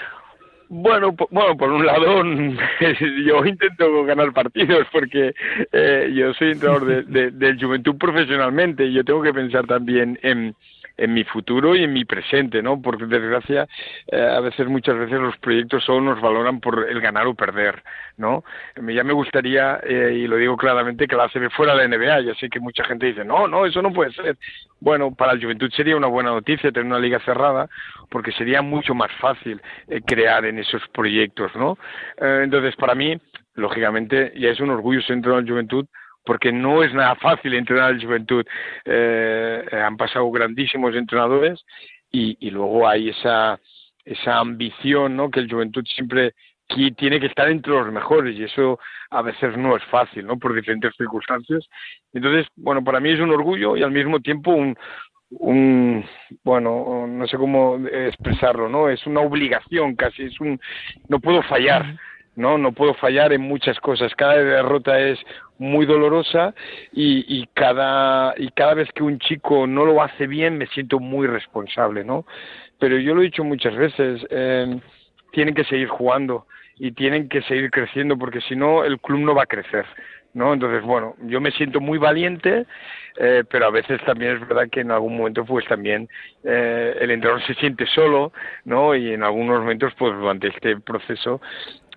Bueno, 0.67 1.15
bueno, 1.29 1.56
por 1.57 1.71
un 1.71 1.85
lado, 1.85 2.23
yo 3.25 3.45
intento 3.45 4.03
ganar 4.03 4.33
partidos 4.33 4.88
porque 4.91 5.33
eh, 5.71 6.12
yo 6.13 6.33
soy 6.33 6.51
entrenador 6.51 6.85
de, 6.85 7.03
de, 7.03 7.31
del 7.31 7.59
Juventud 7.59 7.95
profesionalmente 7.97 8.85
y 8.85 8.94
yo 8.94 9.03
tengo 9.03 9.21
que 9.21 9.33
pensar 9.33 9.67
también 9.67 10.19
en, 10.23 10.56
en 10.97 11.13
mi 11.13 11.24
futuro 11.24 11.75
y 11.75 11.83
en 11.83 11.94
mi 11.94 12.06
presente, 12.06 12.62
¿no? 12.62 12.81
Porque 12.81 13.06
desgracia 13.06 13.68
eh, 14.07 14.21
a 14.21 14.39
veces 14.39 14.68
muchas 14.68 14.97
veces 14.97 15.19
los 15.19 15.38
proyectos 15.38 15.83
solo 15.83 16.01
nos 16.01 16.21
valoran 16.21 16.59
por 16.59 16.88
el 16.89 17.01
ganar 17.01 17.27
o 17.27 17.33
perder, 17.33 17.83
¿no? 18.18 18.44
Ya 18.75 19.03
me 19.03 19.13
gustaría 19.13 19.80
eh, 19.83 20.13
y 20.15 20.27
lo 20.27 20.38
digo 20.38 20.56
claramente 20.57 21.07
que 21.07 21.15
la 21.15 21.25
ACB 21.25 21.50
fuera 21.51 21.75
la 21.75 21.88
NBA. 21.88 22.21
Ya 22.21 22.36
sé 22.36 22.50
que 22.50 22.59
mucha 22.59 22.83
gente 22.86 23.07
dice 23.07 23.25
no, 23.25 23.47
no, 23.47 23.65
eso 23.65 23.81
no 23.81 23.92
puede 23.92 24.12
ser. 24.13 24.38
Bueno, 24.80 25.13
para 25.13 25.33
el 25.33 25.42
Juventud 25.42 25.71
sería 25.71 25.97
una 25.97 26.07
buena 26.07 26.31
noticia 26.31 26.71
tener 26.71 26.86
una 26.86 27.00
liga 27.00 27.19
cerrada 27.19 27.68
porque 28.09 28.31
sería 28.31 28.62
mucho 28.62 28.94
más 28.94 29.12
fácil 29.19 29.62
eh, 29.88 30.01
crear 30.06 30.45
en 30.45 30.59
esos 30.59 30.81
proyectos, 30.89 31.51
¿no? 31.56 31.77
entonces 32.18 32.75
para 32.75 32.95
mí 32.95 33.19
lógicamente 33.56 34.33
ya 34.36 34.50
es 34.50 34.59
un 34.59 34.69
orgullo 34.69 35.01
ser 35.01 35.15
entrenador 35.15 35.44
la 35.44 35.50
Juventud 35.50 35.86
porque 36.25 36.51
no 36.51 36.83
es 36.83 36.94
nada 36.94 37.16
fácil 37.16 37.54
entrenar 37.54 37.92
al 37.92 38.04
Juventud. 38.04 38.45
Eh, 38.83 39.63
han 39.72 39.98
pasado 39.98 40.30
grandísimos 40.31 40.95
entrenadores 40.95 41.63
y, 42.12 42.38
y, 42.39 42.51
luego 42.51 42.88
hay 42.88 43.10
esa, 43.10 43.60
esa 44.04 44.39
ambición 44.39 45.16
¿no? 45.16 45.30
que 45.30 45.39
el 45.39 45.51
Juventud 45.51 45.83
siempre 45.86 46.33
tiene 46.98 47.19
que 47.19 47.27
estar 47.27 47.50
entre 47.50 47.74
los 47.74 47.92
mejores 47.92 48.36
y 48.36 48.44
eso 48.44 48.80
a 49.12 49.22
veces 49.22 49.57
no 49.57 49.75
es 49.77 49.83
fácil, 49.86 50.25
¿no? 50.25 50.38
Por 50.38 50.56
diferentes 50.56 50.94
circunstancias. 50.98 51.68
Entonces, 52.13 52.48
bueno, 52.56 52.83
para 52.83 53.00
mí 53.00 53.12
es 53.12 53.19
un 53.19 53.31
orgullo 53.31 53.77
y 53.77 53.83
al 53.83 53.92
mismo 53.92 54.19
tiempo 54.19 54.51
un, 54.51 54.75
un 55.30 56.04
bueno, 56.44 57.06
no 57.07 57.27
sé 57.27 57.38
cómo 57.38 57.77
expresarlo, 57.88 58.68
¿no? 58.68 58.89
Es 58.89 59.06
una 59.06 59.22
obligación 59.22 59.95
casi, 59.95 60.24
es 60.24 60.39
un 60.39 60.60
no 61.07 61.19
puedo 61.19 61.42
fallar. 61.44 61.98
¿No? 62.35 62.57
No 62.57 62.71
puedo 62.71 62.93
fallar 62.95 63.33
en 63.33 63.41
muchas 63.41 63.79
cosas. 63.79 64.13
Cada 64.15 64.35
derrota 64.35 64.99
es 64.99 65.19
muy 65.57 65.85
dolorosa 65.85 66.53
y, 66.91 67.25
y, 67.27 67.47
cada, 67.53 68.33
y 68.37 68.49
cada 68.51 68.73
vez 68.73 68.89
que 68.93 69.03
un 69.03 69.19
chico 69.19 69.67
no 69.67 69.85
lo 69.85 70.01
hace 70.01 70.27
bien 70.27 70.57
me 70.57 70.67
siento 70.67 70.99
muy 70.99 71.27
responsable, 71.27 72.03
¿no? 72.03 72.25
Pero 72.79 72.97
yo 72.97 73.15
lo 73.15 73.21
he 73.21 73.25
dicho 73.25 73.43
muchas 73.43 73.75
veces, 73.75 74.25
eh, 74.29 74.79
tienen 75.31 75.53
que 75.53 75.63
seguir 75.63 75.87
jugando 75.87 76.45
y 76.77 76.91
tienen 76.91 77.29
que 77.29 77.41
seguir 77.43 77.71
creciendo 77.71 78.17
porque 78.17 78.41
si 78.41 78.55
no 78.55 78.83
el 78.83 78.99
club 78.99 79.19
no 79.19 79.35
va 79.35 79.43
a 79.43 79.47
crecer. 79.47 79.85
¿no? 80.35 80.53
Entonces, 80.53 80.83
bueno, 80.83 81.15
yo 81.23 81.39
me 81.39 81.49
siento 81.51 81.79
muy 81.79 81.97
valiente, 81.97 82.65
eh, 83.17 83.45
pero 83.49 83.67
a 83.67 83.71
veces 83.71 84.01
también 84.05 84.35
es 84.35 84.41
verdad 84.41 84.67
que 84.69 84.81
en 84.81 84.91
algún 84.91 85.15
momento, 85.15 85.45
pues 85.45 85.65
también 85.65 86.09
eh, 86.43 86.93
el 87.00 87.10
entrenador 87.10 87.41
se 87.48 87.53
siente 87.55 87.86
solo, 87.88 88.33
¿no? 88.65 88.93
Y 88.95 89.13
en 89.13 89.24
algunos 89.24 89.62
momentos, 89.62 89.93
pues 89.98 90.13
durante 90.13 90.50
este 90.50 90.77
proceso, 90.77 91.39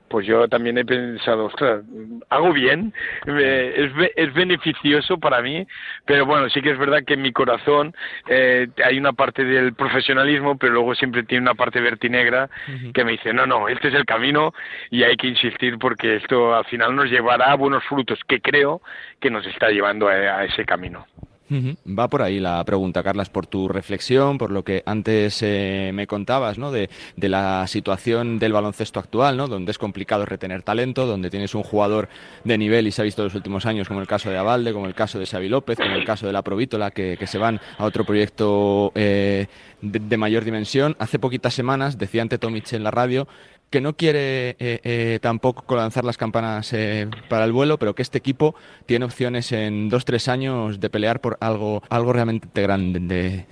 pues 0.09 0.27
yo 0.27 0.49
también 0.49 0.79
he 0.79 0.85
pensado, 0.85 1.47
ostras, 1.47 1.83
hago 2.31 2.53
bien, 2.53 2.93
es, 3.27 3.91
es 4.17 4.35
beneficioso 4.35 5.19
para 5.19 5.43
mí, 5.43 5.67
pero 6.05 6.27
bueno, 6.27 6.49
sí 6.49 6.61
que 6.63 6.71
es 6.71 6.79
verdad 6.79 7.05
que 7.05 7.15
en 7.15 7.23
mi 7.23 7.33
corazón 7.33 7.95
eh, 8.29 8.69
hay 8.85 8.99
una 8.99 9.13
parte 9.13 9.45
del 9.45 9.75
profesionalismo, 9.75 10.57
pero 10.57 10.73
luego 10.75 10.95
siempre 10.95 11.23
tiene 11.23 11.43
una 11.43 11.55
parte 11.55 11.81
vertinegra 11.81 12.49
que 12.95 13.05
me 13.05 13.13
dice, 13.13 13.33
no, 13.33 13.47
no, 13.47 13.69
este 13.69 13.89
es 13.89 13.95
el 13.95 14.05
camino 14.05 14.53
y 14.91 15.03
hay 15.03 15.17
que 15.17 15.29
insistir 15.29 15.79
porque 15.79 16.17
esto 16.17 16.55
al 16.55 16.65
final 16.65 16.95
nos 16.97 17.11
llevará 17.11 17.53
a 17.53 17.57
buenos 17.57 17.85
frutos, 17.85 18.19
que 18.27 18.41
creo 18.41 18.81
que 19.21 19.31
nos 19.31 19.47
está 19.47 19.71
llevando 19.71 20.09
a 20.09 20.45
ese 20.45 20.65
camino. 20.65 21.07
Va 21.51 22.09
por 22.09 22.23
ahí 22.23 22.41
la 22.41 22.63
pregunta, 22.65 23.03
Carlas, 23.03 23.31
por 23.31 23.47
tu 23.47 23.69
reflexión, 23.69 24.39
por 24.39 24.51
lo 24.51 24.65
que 24.65 24.83
antes 24.87 25.41
eh, 25.43 25.91
me 25.95 26.07
contabas, 26.07 26.59
¿no? 26.59 26.71
De, 26.71 26.89
la 27.17 27.67
situación 27.67 28.39
del 28.39 28.53
baloncesto 28.53 29.01
actual, 29.01 29.37
¿no? 29.37 29.49
Donde 29.49 29.71
es 29.71 29.79
complicado 29.79 30.25
retener 30.25 30.63
talento, 30.63 31.07
donde 31.07 31.31
tienes 31.31 31.55
un 31.55 31.63
jugador 31.63 32.09
de 32.45 32.57
nivel 32.57 32.87
y 32.87 32.91
se 32.91 33.03
ha 33.03 33.05
visto 33.05 33.23
en 33.23 33.27
los 33.27 33.35
últimos 33.35 33.67
años, 33.67 33.89
como 33.89 34.01
el 34.01 34.07
caso 34.07 34.31
de 34.31 34.39
Avalde, 34.39 34.73
como 34.73 34.87
el 34.87 34.95
caso 34.95 35.19
de 35.19 35.27
Xavi 35.27 35.49
López, 35.49 35.79
como 35.79 35.95
el 35.95 36.05
caso 36.05 36.27
de 36.27 36.33
la 36.33 36.43
Provítola, 36.43 36.91
que, 36.91 37.17
que 37.19 37.27
se 37.27 37.39
van 37.39 37.61
a 37.77 37.85
otro 37.85 38.05
proyecto 38.05 38.93
eh, 38.95 39.47
de, 39.81 40.17
mayor 40.17 40.45
dimensión. 40.45 40.97
Hace 40.99 41.19
poquitas 41.19 41.55
semanas 41.55 41.99
decía 41.99 42.23
ante 42.23 42.39
Tomic 42.39 42.73
en 42.73 42.85
la 42.85 42.91
radio 42.91 43.29
que 43.71 43.81
no 43.81 43.95
quiere 43.95 44.51
eh, 44.51 44.81
eh, 44.83 45.19
tampoco 45.21 45.77
lanzar 45.77 46.05
las 46.05 46.17
campanas 46.17 46.73
eh, 46.73 47.09
para 47.29 47.45
el 47.45 47.53
vuelo, 47.53 47.79
pero 47.79 47.95
que 47.95 48.03
este 48.03 48.19
equipo 48.19 48.55
tiene 48.87 49.05
opciones 49.05 49.53
en 49.53 49.89
dos, 49.89 50.05
tres 50.05 50.29
años 50.29 50.81
de 50.81 50.91
pelear 50.91 51.21
por 51.21 51.37
algo, 51.41 51.83
algo 51.91 52.13
realmente 52.13 52.63
grande. 52.63 53.47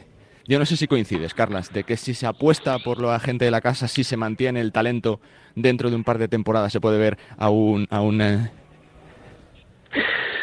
Yo 0.48 0.58
no 0.58 0.64
sé 0.64 0.76
si 0.76 0.86
coincides, 0.86 1.34
Carlas, 1.34 1.72
de 1.72 1.84
que 1.84 1.96
si 1.96 2.14
se 2.14 2.26
apuesta 2.26 2.78
por 2.78 3.02
la 3.02 3.18
gente 3.18 3.44
de 3.44 3.50
la 3.50 3.60
casa, 3.60 3.88
si 3.88 4.04
se 4.04 4.16
mantiene 4.16 4.60
el 4.60 4.72
talento 4.72 5.20
dentro 5.54 5.90
de 5.90 5.96
un 5.96 6.04
par 6.04 6.18
de 6.18 6.28
temporadas, 6.28 6.72
se 6.72 6.80
puede 6.80 6.98
ver 6.98 7.18
a 7.36 7.50
un, 7.50 7.86
a 7.90 8.00
un 8.00 8.48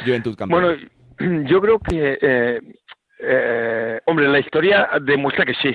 Juventud 0.06 0.36
campeón. 0.36 0.62
Bueno, 0.62 1.44
yo 1.48 1.62
creo 1.62 1.80
que, 1.80 2.60
hombre, 4.06 4.27
la 4.27 4.39
historia 4.39 4.89
demuestra 5.01 5.46
que 5.46 5.53
sí 5.62 5.74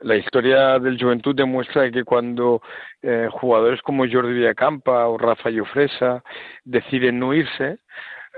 la 0.00 0.16
historia 0.16 0.78
del 0.78 1.00
Juventud 1.00 1.34
demuestra 1.34 1.90
que 1.90 2.04
cuando 2.04 2.62
eh, 3.02 3.28
jugadores 3.30 3.82
como 3.82 4.04
Jordi 4.10 4.32
Villacampa 4.32 5.06
o 5.08 5.18
Rafa 5.18 5.50
Llofresa 5.50 6.22
deciden 6.64 7.18
no 7.18 7.34
irse, 7.34 7.78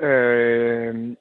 eh, 0.00 1.14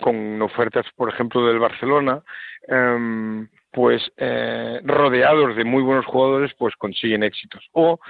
con 0.00 0.42
ofertas, 0.42 0.86
por 0.96 1.08
ejemplo, 1.08 1.46
del 1.46 1.58
Barcelona, 1.58 2.22
em, 2.66 3.48
pues 3.72 4.02
eh, 4.16 4.80
rodeados 4.84 5.56
de 5.56 5.64
muy 5.64 5.82
buenos 5.82 6.06
jugadores, 6.06 6.52
pues 6.58 6.74
consiguen 6.76 7.22
éxitos. 7.22 7.68
O 7.72 8.00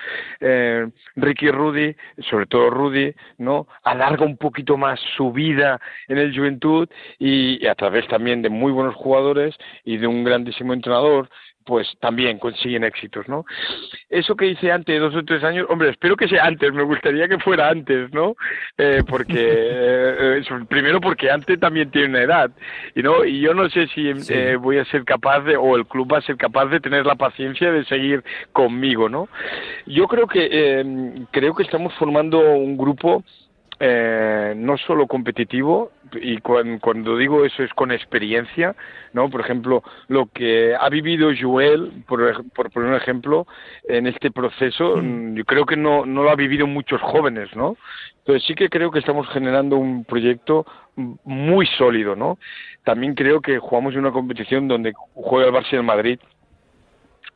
eh, 0.40 0.88
Ricky 1.16 1.50
Rudy, 1.50 1.94
sobre 2.30 2.46
todo 2.46 2.70
Rudy, 2.70 3.14
¿no? 3.38 3.66
Alarga 3.82 4.24
un 4.24 4.36
poquito 4.36 4.76
más 4.76 5.00
su 5.16 5.32
vida 5.32 5.80
en 6.08 6.18
el 6.18 6.36
Juventud 6.36 6.88
y 7.18 7.66
a 7.66 7.74
través 7.74 8.06
también 8.08 8.42
de 8.42 8.48
muy 8.48 8.72
buenos 8.72 8.94
jugadores 8.94 9.56
y 9.84 9.98
de 9.98 10.06
un 10.06 10.24
grandísimo 10.24 10.72
entrenador 10.72 11.28
pues 11.64 11.86
también 12.00 12.38
consiguen 12.38 12.84
éxitos, 12.84 13.28
¿no? 13.28 13.44
Eso 14.08 14.34
que 14.34 14.46
hice 14.46 14.72
antes, 14.72 14.98
dos 15.00 15.14
o 15.14 15.24
tres 15.24 15.44
años, 15.44 15.66
hombre, 15.68 15.90
espero 15.90 16.16
que 16.16 16.28
sea 16.28 16.46
antes, 16.46 16.72
me 16.72 16.82
gustaría 16.82 17.28
que 17.28 17.38
fuera 17.38 17.68
antes, 17.68 18.12
¿no? 18.12 18.36
Eh, 18.78 19.02
porque, 19.06 19.34
eh, 19.36 20.42
primero 20.68 21.00
porque 21.00 21.30
antes 21.30 21.60
también 21.60 21.90
tiene 21.90 22.08
una 22.08 22.22
edad, 22.22 22.50
y 22.94 23.02
no 23.02 23.24
y 23.24 23.40
yo 23.40 23.52
no 23.52 23.68
sé 23.68 23.86
si 23.88 24.10
eh, 24.30 24.56
voy 24.56 24.78
a 24.78 24.84
ser 24.86 25.04
capaz 25.04 25.40
de, 25.40 25.56
o 25.56 25.76
el 25.76 25.86
club 25.86 26.12
va 26.12 26.18
a 26.18 26.22
ser 26.22 26.36
capaz 26.36 26.66
de 26.66 26.80
tener 26.80 27.04
la 27.04 27.16
paciencia 27.16 27.70
de 27.70 27.84
seguir 27.84 28.24
conmigo, 28.52 29.08
¿no? 29.08 29.28
Yo 29.86 30.08
creo 30.08 30.26
que, 30.26 30.48
eh, 30.50 30.84
creo 31.30 31.54
que 31.54 31.64
estamos 31.64 31.92
formando 31.94 32.40
un 32.40 32.76
grupo 32.76 33.22
eh, 33.80 34.54
no 34.56 34.76
solo 34.76 35.06
competitivo, 35.06 35.92
y 36.20 36.38
cuando, 36.38 37.16
digo 37.16 37.44
eso 37.44 37.62
es 37.62 37.72
con 37.74 37.92
experiencia, 37.92 38.74
¿no? 39.12 39.28
Por 39.30 39.40
ejemplo, 39.40 39.82
lo 40.08 40.26
que 40.26 40.74
ha 40.78 40.88
vivido 40.88 41.30
Joel, 41.38 42.04
por, 42.06 42.44
por 42.50 42.70
poner 42.70 42.90
un 42.90 42.96
ejemplo, 42.96 43.46
en 43.88 44.06
este 44.06 44.30
proceso, 44.30 44.96
mm, 44.96 45.34
yo 45.34 45.44
creo 45.44 45.66
que 45.66 45.76
no, 45.76 46.06
no 46.06 46.22
lo 46.22 46.30
ha 46.30 46.36
vivido 46.36 46.66
muchos 46.66 47.00
jóvenes, 47.00 47.54
¿no? 47.54 47.76
Entonces 48.18 48.44
sí 48.46 48.54
que 48.54 48.68
creo 48.68 48.90
que 48.90 48.98
estamos 48.98 49.28
generando 49.28 49.76
un 49.76 50.04
proyecto 50.04 50.66
muy 51.24 51.66
sólido, 51.78 52.16
¿no? 52.16 52.38
También 52.84 53.14
creo 53.14 53.40
que 53.40 53.58
jugamos 53.58 53.94
en 53.94 54.00
una 54.00 54.12
competición 54.12 54.68
donde 54.68 54.92
juega 55.14 55.48
el 55.48 55.54
Barça 55.54 55.72
y 55.72 55.76
el 55.76 55.82
Madrid, 55.82 56.18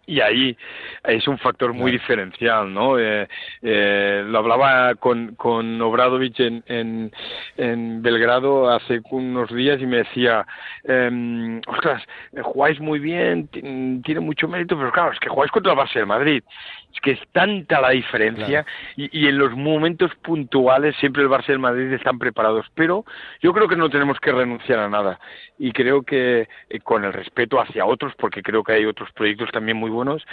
y 0.06 0.20
ahí 0.20 0.56
es 1.04 1.28
un 1.28 1.38
factor 1.38 1.72
muy 1.72 1.92
diferencial, 1.92 2.72
¿no? 2.72 2.98
Eh, 2.98 3.28
eh, 3.62 4.24
lo 4.26 4.38
hablaba 4.38 4.94
con, 4.96 5.34
con 5.36 5.80
Obradovich 5.80 6.40
en, 6.40 6.62
en, 6.66 7.12
en, 7.56 8.02
Belgrado 8.02 8.70
hace 8.70 9.00
unos 9.10 9.52
días 9.54 9.80
y 9.80 9.86
me 9.86 9.98
decía, 9.98 10.46
eh, 10.84 11.60
ostras, 11.66 12.02
jugáis 12.42 12.80
muy 12.80 12.98
bien, 12.98 13.48
tiene 13.48 14.20
mucho 14.20 14.48
mérito, 14.48 14.76
pero 14.76 14.90
claro, 14.90 15.12
es 15.12 15.20
que 15.20 15.28
jugáis 15.28 15.52
contra 15.52 15.72
el 15.72 15.78
base 15.78 16.00
de 16.00 16.06
Madrid 16.06 16.42
es 16.92 17.00
que 17.00 17.12
es 17.12 17.20
tanta 17.32 17.80
la 17.80 17.90
diferencia 17.90 18.66
y, 18.96 19.18
y, 19.18 19.28
en 19.28 19.38
los 19.38 19.52
momentos 19.52 20.14
puntuales 20.16 20.94
siempre 20.96 21.22
el 21.22 21.28
Barça 21.28 21.48
y 21.48 21.52
el 21.52 21.58
Madrid 21.58 21.92
están 21.92 22.18
preparados, 22.18 22.66
pero 22.74 23.04
yo 23.40 23.52
creo 23.52 23.68
que 23.68 23.76
no 23.76 23.88
tenemos 23.88 24.18
que 24.20 24.32
renunciar 24.32 24.78
a 24.78 24.88
nada 24.88 25.18
y 25.58 25.72
creo 25.72 26.02
que 26.02 26.48
eh, 26.68 26.80
con 26.80 27.04
el 27.04 27.12
respeto 27.12 27.60
hacia 27.60 27.86
otros, 27.86 28.12
porque 28.18 28.42
creo 28.42 28.62
que 28.62 28.72
hay 28.72 28.84
otros 28.84 29.10
proyectos 29.12 29.50
también 29.52 29.76
muy 29.76 29.90
buenos, 29.90 30.24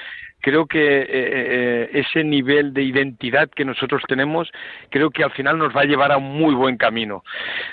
creo 0.42 0.66
que 0.66 1.02
eh, 1.02 1.08
eh, 1.12 1.90
ese 1.94 2.24
nivel 2.24 2.74
de 2.74 2.84
identidad 2.84 3.50
que 3.50 3.66
nosotros 3.66 4.02
tenemos, 4.08 4.50
creo 4.90 5.12
que 5.12 5.24
al 5.24 5.32
final 5.32 5.58
nos 5.58 5.76
va 5.76 5.82
a 5.82 5.86
llevar 5.86 6.12
a 6.12 6.18
un 6.18 6.38
muy 6.38 6.56
buen 6.56 6.78
camino. 6.78 7.24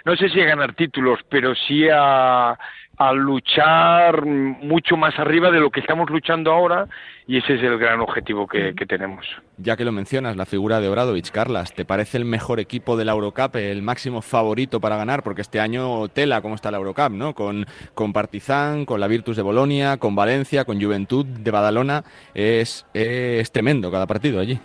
No 0.04 0.16
sé 0.16 0.28
si 0.28 0.40
a 0.40 0.44
ganar 0.44 0.74
títulos, 0.74 1.20
pero 1.28 1.54
sí 1.54 1.88
a 1.90 2.58
a 2.98 3.12
luchar 3.12 4.24
mucho 4.24 4.96
más 4.96 5.18
arriba 5.18 5.50
de 5.50 5.60
lo 5.60 5.70
que 5.70 5.80
estamos 5.80 6.08
luchando 6.10 6.52
ahora 6.52 6.88
y 7.26 7.38
ese 7.38 7.54
es 7.54 7.62
el 7.62 7.76
gran 7.78 8.00
objetivo 8.00 8.46
que, 8.46 8.72
tenemos. 8.88 9.26
Ya 9.58 9.76
que 9.76 9.84
lo 9.84 9.92
mencionas, 9.92 10.36
la 10.36 10.46
figura 10.46 10.80
de 10.80 10.88
Obradovich, 10.88 11.30
Carlas, 11.30 11.74
¿te 11.74 11.84
parece 11.84 12.18
el 12.18 12.24
mejor 12.24 12.60
equipo 12.60 12.96
de 12.96 13.04
la 13.04 13.12
Eurocup, 13.12 13.56
el 13.56 13.82
máximo 13.82 14.22
favorito 14.22 14.80
para 14.80 14.96
ganar? 14.96 15.22
Porque 15.24 15.42
este 15.42 15.58
año 15.58 16.08
tela 16.08 16.40
cómo 16.40 16.54
está 16.54 16.70
la 16.70 16.78
Eurocup, 16.78 17.10
¿no? 17.10 17.34
Con, 17.34 17.66
con 17.94 18.12
Partizan, 18.12 18.84
con 18.84 19.00
la 19.00 19.08
Virtus 19.08 19.36
de 19.36 19.42
Bolonia, 19.42 19.96
con 19.96 20.14
Valencia, 20.14 20.64
con 20.64 20.80
Juventud 20.80 21.26
de 21.26 21.50
Badalona, 21.50 22.04
es, 22.32 22.86
es 22.94 23.50
tremendo 23.50 23.90
cada 23.90 24.06
partido 24.06 24.40
allí. 24.40 24.60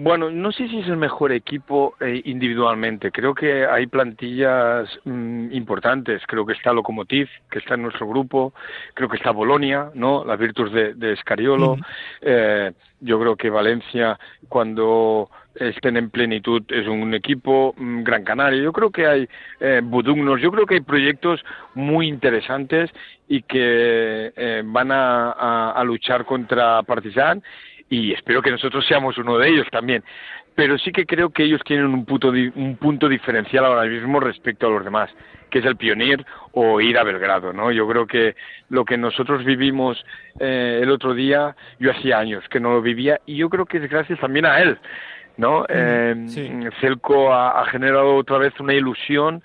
Bueno, 0.00 0.30
no 0.30 0.52
sé 0.52 0.68
si 0.68 0.78
es 0.78 0.86
el 0.86 0.96
mejor 0.96 1.32
equipo 1.32 1.96
eh, 1.98 2.22
individualmente. 2.24 3.10
Creo 3.10 3.34
que 3.34 3.66
hay 3.66 3.88
plantillas 3.88 4.88
mm, 5.04 5.50
importantes. 5.50 6.22
Creo 6.28 6.46
que 6.46 6.52
está 6.52 6.72
Lokomotiv, 6.72 7.28
que 7.50 7.58
está 7.58 7.74
en 7.74 7.82
nuestro 7.82 8.06
grupo. 8.06 8.54
Creo 8.94 9.08
que 9.08 9.16
está 9.16 9.32
Bolonia, 9.32 9.90
¿no? 9.94 10.24
La 10.24 10.36
Virtus 10.36 10.72
de, 10.72 10.94
de 10.94 11.14
Escariolo. 11.14 11.78
eh, 12.20 12.70
yo 13.00 13.18
creo 13.18 13.34
que 13.34 13.50
Valencia, 13.50 14.16
cuando 14.48 15.30
estén 15.56 15.96
en 15.96 16.10
plenitud, 16.10 16.62
es 16.68 16.86
un 16.86 17.12
equipo. 17.12 17.74
Mm, 17.76 18.04
Gran 18.04 18.22
Canaria. 18.22 18.62
Yo 18.62 18.72
creo 18.72 18.90
que 18.92 19.04
hay 19.04 19.28
eh, 19.58 19.80
Budugnos. 19.82 20.40
Yo 20.40 20.52
creo 20.52 20.64
que 20.64 20.74
hay 20.74 20.80
proyectos 20.80 21.44
muy 21.74 22.06
interesantes 22.06 22.88
y 23.26 23.42
que 23.42 24.32
eh, 24.36 24.62
van 24.64 24.92
a, 24.92 25.32
a, 25.32 25.72
a 25.72 25.82
luchar 25.82 26.24
contra 26.24 26.84
Partizan 26.84 27.42
y 27.90 28.12
espero 28.12 28.42
que 28.42 28.50
nosotros 28.50 28.86
seamos 28.86 29.18
uno 29.18 29.38
de 29.38 29.48
ellos 29.48 29.66
también. 29.70 30.02
Pero 30.54 30.76
sí 30.76 30.90
que 30.90 31.06
creo 31.06 31.30
que 31.30 31.44
ellos 31.44 31.60
tienen 31.64 31.86
un 31.86 32.04
punto, 32.04 32.30
un 32.30 32.76
punto 32.80 33.08
diferencial 33.08 33.64
ahora 33.64 33.84
mismo 33.84 34.18
respecto 34.18 34.66
a 34.66 34.70
los 34.70 34.84
demás, 34.84 35.08
que 35.50 35.60
es 35.60 35.64
el 35.64 35.76
pionir 35.76 36.26
o 36.52 36.80
ir 36.80 36.98
a 36.98 37.04
Belgrado, 37.04 37.52
¿no? 37.52 37.70
Yo 37.70 37.86
creo 37.88 38.06
que 38.06 38.34
lo 38.68 38.84
que 38.84 38.98
nosotros 38.98 39.44
vivimos 39.44 40.04
eh, 40.40 40.80
el 40.82 40.90
otro 40.90 41.14
día, 41.14 41.54
yo 41.78 41.92
hacía 41.92 42.18
años 42.18 42.44
que 42.50 42.58
no 42.58 42.72
lo 42.72 42.82
vivía 42.82 43.20
y 43.24 43.36
yo 43.36 43.48
creo 43.48 43.66
que 43.66 43.78
es 43.78 43.88
gracias 43.88 44.18
también 44.18 44.46
a 44.46 44.60
él, 44.60 44.78
¿no? 45.36 45.64
Eh, 45.68 46.70
Celco 46.80 47.32
ha, 47.32 47.60
ha 47.60 47.66
generado 47.66 48.16
otra 48.16 48.38
vez 48.38 48.52
una 48.58 48.74
ilusión 48.74 49.44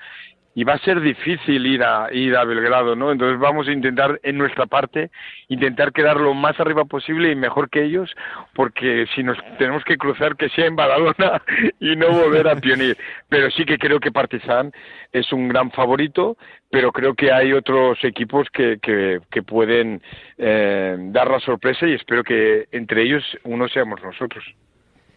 y 0.55 0.63
va 0.63 0.73
a 0.73 0.79
ser 0.79 1.01
difícil 1.01 1.65
ir 1.65 1.83
a 1.83 2.09
ir 2.11 2.35
a 2.35 2.43
Belgrado, 2.43 2.95
¿no? 2.95 3.11
Entonces 3.11 3.39
vamos 3.39 3.67
a 3.67 3.71
intentar 3.71 4.19
en 4.23 4.37
nuestra 4.37 4.65
parte 4.65 5.09
intentar 5.47 5.91
quedar 5.91 6.19
lo 6.19 6.33
más 6.33 6.59
arriba 6.59 6.85
posible 6.85 7.31
y 7.31 7.35
mejor 7.35 7.69
que 7.69 7.83
ellos, 7.83 8.13
porque 8.53 9.05
si 9.15 9.23
nos 9.23 9.37
tenemos 9.57 9.83
que 9.83 9.97
cruzar 9.97 10.35
que 10.35 10.49
sea 10.49 10.65
en 10.65 10.75
Badalona 10.75 11.41
y 11.79 11.95
no 11.95 12.09
volver 12.09 12.47
a 12.47 12.55
Pionir. 12.55 12.97
Pero 13.29 13.49
sí 13.51 13.65
que 13.65 13.77
creo 13.77 13.99
que 13.99 14.11
Partizan 14.11 14.71
es 15.11 15.31
un 15.31 15.47
gran 15.47 15.71
favorito, 15.71 16.37
pero 16.69 16.91
creo 16.91 17.13
que 17.15 17.31
hay 17.31 17.53
otros 17.53 18.03
equipos 18.03 18.47
que, 18.51 18.79
que, 18.81 19.19
que 19.31 19.43
pueden 19.43 20.01
eh, 20.37 20.95
dar 20.99 21.29
la 21.29 21.39
sorpresa 21.39 21.87
y 21.87 21.93
espero 21.93 22.23
que 22.23 22.67
entre 22.71 23.03
ellos 23.03 23.23
uno 23.43 23.67
seamos 23.67 24.01
nosotros. 24.01 24.43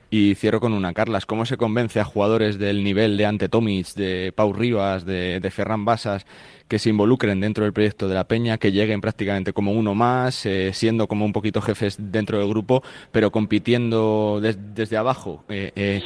Y 0.09 0.37
cierro 0.37 0.61
con 0.61 0.73
una, 0.73 0.93
Carlas. 0.93 1.27
¿Cómo 1.27 1.47
se 1.47 1.57
convence 1.57 1.99
a 1.99 2.05
jugadores 2.05 2.59
del 2.59 2.85
nivel 2.85 3.17
de 3.17 3.27
Ante 3.27 3.49
Tomic, 3.49 3.95
de 3.95 4.33
Pau 4.35 4.53
Rivas, 4.53 5.05
de, 5.05 5.51
Ferran 5.51 5.85
Basas, 5.85 6.27
que 6.69 6.79
se 6.79 6.91
involucren 6.91 7.41
dentro 7.41 7.65
del 7.65 7.73
proyecto 7.73 8.07
de 8.09 8.15
la 8.15 8.25
Peña, 8.25 8.59
que 8.59 8.71
lleguen 8.71 9.01
prácticamente 9.01 9.53
como 9.53 9.73
uno 9.73 9.95
más, 9.95 10.47
eh, 10.47 10.73
siendo 10.73 11.09
como 11.09 11.25
un 11.25 11.33
poquito 11.33 11.61
jefes 11.61 11.97
dentro 11.99 12.39
del 12.39 12.49
grupo, 12.49 12.83
pero 13.11 13.33
compitiendo 13.33 14.41
desde 14.41 14.97
abajo? 14.97 15.45
Eh, 15.49 15.73
eh, 15.75 16.03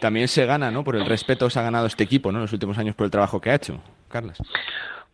también 0.00 0.26
se 0.26 0.46
gana, 0.46 0.72
¿no? 0.72 0.82
Por 0.82 0.96
el 0.96 1.06
respeto 1.06 1.48
se 1.48 1.58
ha 1.60 1.62
ganado 1.62 1.86
este 1.86 2.02
equipo, 2.02 2.32
¿no? 2.32 2.38
En 2.38 2.42
los 2.42 2.52
últimos 2.52 2.76
años 2.78 2.96
por 2.96 3.04
el 3.04 3.10
trabajo 3.10 3.40
que 3.40 3.50
ha 3.50 3.54
hecho. 3.54 3.80
Carlas. 4.08 4.38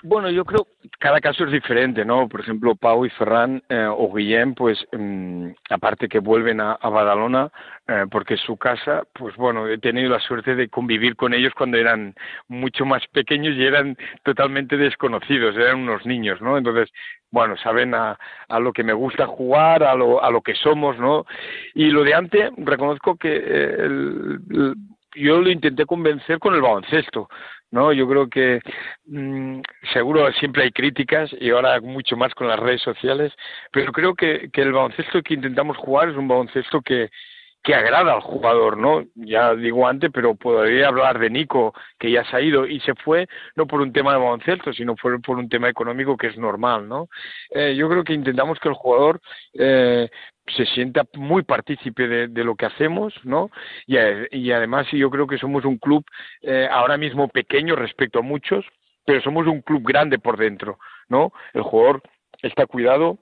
Bueno, 0.02 0.30
yo 0.30 0.46
creo 0.46 0.64
que 0.64 0.88
cada 0.98 1.20
caso 1.20 1.44
es 1.44 1.52
diferente, 1.52 2.06
¿no? 2.06 2.26
Por 2.26 2.40
ejemplo, 2.40 2.74
Pau 2.74 3.04
y 3.04 3.10
Ferran 3.10 3.62
eh, 3.68 3.86
o 3.86 4.10
Guillem, 4.14 4.54
pues 4.54 4.78
mmm, 4.92 5.50
aparte 5.68 6.08
que 6.08 6.20
vuelven 6.20 6.60
a, 6.60 6.72
a 6.72 6.88
Badalona, 6.88 7.50
eh, 7.86 8.06
porque 8.10 8.38
su 8.38 8.56
casa, 8.56 9.02
pues 9.12 9.36
bueno, 9.36 9.68
he 9.68 9.76
tenido 9.76 10.08
la 10.10 10.20
suerte 10.20 10.54
de 10.54 10.70
convivir 10.70 11.16
con 11.16 11.34
ellos 11.34 11.52
cuando 11.54 11.76
eran 11.76 12.14
mucho 12.48 12.86
más 12.86 13.06
pequeños 13.08 13.56
y 13.56 13.64
eran 13.64 13.96
totalmente 14.22 14.78
desconocidos, 14.78 15.54
eran 15.56 15.80
unos 15.80 16.06
niños, 16.06 16.40
¿no? 16.40 16.56
Entonces, 16.56 16.90
bueno, 17.30 17.56
saben 17.58 17.94
a, 17.94 18.18
a 18.48 18.60
lo 18.60 18.72
que 18.72 18.82
me 18.82 18.92
gusta 18.92 19.26
jugar, 19.26 19.82
a 19.82 19.94
lo, 19.94 20.22
a 20.22 20.30
lo 20.30 20.40
que 20.40 20.54
somos, 20.54 20.98
¿no? 20.98 21.26
Y 21.74 21.90
lo 21.90 22.04
de 22.04 22.14
antes, 22.14 22.50
reconozco 22.56 23.16
que 23.16 23.36
eh, 23.36 23.76
el, 23.78 24.74
yo 25.20 25.40
lo 25.40 25.50
intenté 25.50 25.86
convencer 25.86 26.38
con 26.38 26.54
el 26.54 26.62
baloncesto. 26.62 27.28
¿no? 27.70 27.92
Yo 27.92 28.08
creo 28.08 28.28
que 28.28 28.60
mmm, 29.06 29.60
seguro 29.92 30.30
siempre 30.32 30.64
hay 30.64 30.72
críticas 30.72 31.30
y 31.40 31.50
ahora 31.50 31.80
mucho 31.80 32.16
más 32.16 32.34
con 32.34 32.48
las 32.48 32.58
redes 32.58 32.82
sociales, 32.82 33.32
pero 33.72 33.92
creo 33.92 34.14
que, 34.14 34.50
que 34.52 34.62
el 34.62 34.72
baloncesto 34.72 35.22
que 35.22 35.34
intentamos 35.34 35.76
jugar 35.76 36.08
es 36.10 36.16
un 36.16 36.28
baloncesto 36.28 36.80
que, 36.82 37.10
que 37.62 37.74
agrada 37.74 38.12
al 38.14 38.20
jugador, 38.20 38.78
¿no? 38.78 39.04
Ya 39.14 39.54
digo 39.54 39.86
antes, 39.86 40.10
pero 40.12 40.34
podría 40.34 40.88
hablar 40.88 41.18
de 41.18 41.30
Nico, 41.30 41.74
que 41.98 42.10
ya 42.10 42.24
se 42.24 42.36
ha 42.36 42.40
ido 42.40 42.66
y 42.66 42.80
se 42.80 42.94
fue 42.94 43.28
no 43.54 43.66
por 43.66 43.80
un 43.80 43.92
tema 43.92 44.12
de 44.12 44.18
baloncesto, 44.18 44.72
sino 44.72 44.94
por, 44.96 45.20
por 45.20 45.38
un 45.38 45.48
tema 45.48 45.68
económico 45.68 46.16
que 46.16 46.28
es 46.28 46.38
normal, 46.38 46.88
¿no? 46.88 47.08
Eh, 47.50 47.74
yo 47.76 47.88
creo 47.88 48.02
que 48.04 48.14
intentamos 48.14 48.58
que 48.58 48.68
el 48.68 48.74
jugador 48.74 49.20
eh, 49.54 50.08
se 50.56 50.66
sienta 50.66 51.04
muy 51.14 51.42
partícipe 51.42 52.08
de, 52.08 52.44
lo 52.44 52.54
que 52.56 52.66
hacemos, 52.66 53.14
¿no? 53.24 53.50
Y, 53.86 53.96
y 54.30 54.52
además 54.52 54.86
yo 54.92 55.10
creo 55.10 55.26
que 55.26 55.38
somos 55.38 55.64
un 55.64 55.78
club 55.78 56.04
eh, 56.42 56.68
ahora 56.70 56.96
mismo 56.96 57.28
pequeño 57.28 57.76
respecto 57.76 58.20
a 58.20 58.22
muchos, 58.22 58.64
pero 59.04 59.20
somos 59.22 59.46
un 59.46 59.62
club 59.62 59.82
grande 59.84 60.18
por 60.18 60.36
dentro, 60.36 60.78
¿no? 61.08 61.32
El 61.52 61.62
jugador 61.62 62.02
está 62.42 62.66
cuidado, 62.66 63.18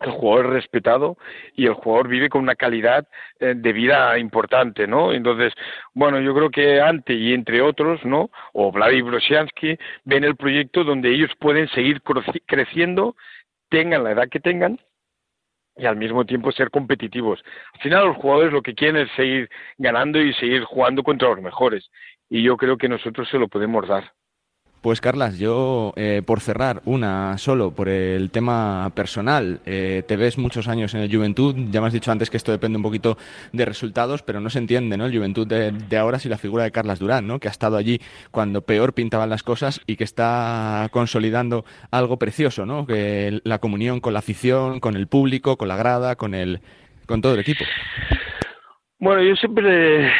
el 0.00 0.10
jugador 0.10 0.46
es 0.46 0.52
respetado 0.52 1.16
y 1.54 1.66
el 1.66 1.74
jugador 1.74 2.08
vive 2.08 2.28
con 2.28 2.42
una 2.42 2.54
calidad 2.54 3.06
eh, 3.38 3.54
de 3.56 3.72
vida 3.72 4.18
importante, 4.18 4.86
¿no? 4.86 5.12
Entonces, 5.12 5.52
bueno, 5.94 6.20
yo 6.20 6.34
creo 6.34 6.50
que 6.50 6.80
Ante 6.80 7.14
y 7.14 7.32
entre 7.32 7.62
otros, 7.62 8.04
¿no? 8.04 8.30
O 8.52 8.72
Vladimir 8.72 9.04
Brosiansky 9.04 9.78
ven 10.04 10.24
el 10.24 10.36
proyecto 10.36 10.84
donde 10.84 11.10
ellos 11.10 11.30
pueden 11.38 11.68
seguir 11.68 12.02
creciendo, 12.46 13.16
tengan 13.68 14.04
la 14.04 14.12
edad 14.12 14.28
que 14.28 14.40
tengan 14.40 14.78
y 15.76 15.86
al 15.86 15.96
mismo 15.96 16.24
tiempo 16.24 16.52
ser 16.52 16.70
competitivos. 16.70 17.42
Al 17.74 17.80
final 17.80 18.06
los 18.06 18.16
jugadores 18.16 18.52
lo 18.52 18.62
que 18.62 18.74
quieren 18.74 19.02
es 19.02 19.10
seguir 19.16 19.48
ganando 19.78 20.20
y 20.20 20.32
seguir 20.34 20.64
jugando 20.64 21.02
contra 21.02 21.28
los 21.28 21.40
mejores 21.40 21.90
y 22.28 22.42
yo 22.42 22.56
creo 22.56 22.78
que 22.78 22.88
nosotros 22.88 23.28
se 23.28 23.38
lo 23.38 23.48
podemos 23.48 23.86
dar. 23.86 24.12
Pues 24.82 25.00
Carlas, 25.00 25.38
yo 25.38 25.92
eh, 25.94 26.22
por 26.26 26.40
cerrar 26.40 26.82
una 26.86 27.38
solo 27.38 27.70
por 27.70 27.88
el 27.88 28.32
tema 28.32 28.90
personal, 28.96 29.60
eh, 29.64 30.02
te 30.08 30.16
ves 30.16 30.38
muchos 30.38 30.66
años 30.66 30.92
en 30.94 31.02
el 31.02 31.14
Juventud, 31.14 31.54
ya 31.70 31.80
me 31.80 31.86
has 31.86 31.92
dicho 31.92 32.10
antes 32.10 32.30
que 32.30 32.36
esto 32.36 32.50
depende 32.50 32.78
un 32.78 32.82
poquito 32.82 33.16
de 33.52 33.64
resultados, 33.64 34.24
pero 34.24 34.40
no 34.40 34.50
se 34.50 34.58
entiende, 34.58 34.96
¿no? 34.96 35.06
El 35.06 35.16
Juventud 35.16 35.46
de, 35.46 35.96
ahora 35.96 36.18
si 36.18 36.28
la 36.28 36.36
figura 36.36 36.64
de 36.64 36.72
Carlas 36.72 36.98
Durán, 36.98 37.28
¿no? 37.28 37.38
Que 37.38 37.46
ha 37.46 37.52
estado 37.52 37.76
allí 37.76 38.00
cuando 38.32 38.62
peor 38.62 38.92
pintaban 38.92 39.30
las 39.30 39.44
cosas 39.44 39.80
y 39.86 39.94
que 39.94 40.02
está 40.02 40.88
consolidando 40.90 41.64
algo 41.92 42.18
precioso, 42.18 42.66
¿no? 42.66 42.84
Que 42.84 43.40
la 43.44 43.60
comunión 43.60 44.00
con 44.00 44.14
la 44.14 44.18
afición, 44.18 44.80
con 44.80 44.96
el 44.96 45.06
público, 45.06 45.56
con 45.56 45.68
la 45.68 45.76
grada, 45.76 46.16
con 46.16 46.34
el, 46.34 46.60
con 47.06 47.22
todo 47.22 47.34
el 47.34 47.40
equipo. 47.40 47.64
Bueno, 49.02 49.20
yo 49.20 49.34
siempre 49.34 50.12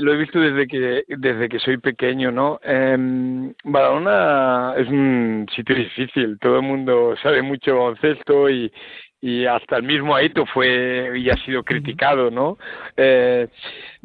lo 0.00 0.14
he 0.14 0.16
visto 0.16 0.40
desde 0.40 0.66
que 0.66 1.04
desde 1.08 1.46
que 1.46 1.58
soy 1.58 1.76
pequeño, 1.76 2.32
¿no? 2.32 2.58
Eh, 2.64 2.94
es 2.94 4.88
un 4.88 5.46
sitio 5.54 5.76
difícil. 5.76 6.38
Todo 6.38 6.56
el 6.56 6.62
mundo 6.62 7.14
sabe 7.22 7.42
mucho 7.42 7.76
baloncesto 7.76 8.48
y, 8.48 8.72
y 9.20 9.44
hasta 9.44 9.76
el 9.76 9.82
mismo 9.82 10.16
Aito 10.16 10.46
fue 10.46 11.18
y 11.18 11.28
ha 11.28 11.36
sido 11.44 11.62
criticado, 11.62 12.30
¿no? 12.30 12.56
Eh, 12.96 13.46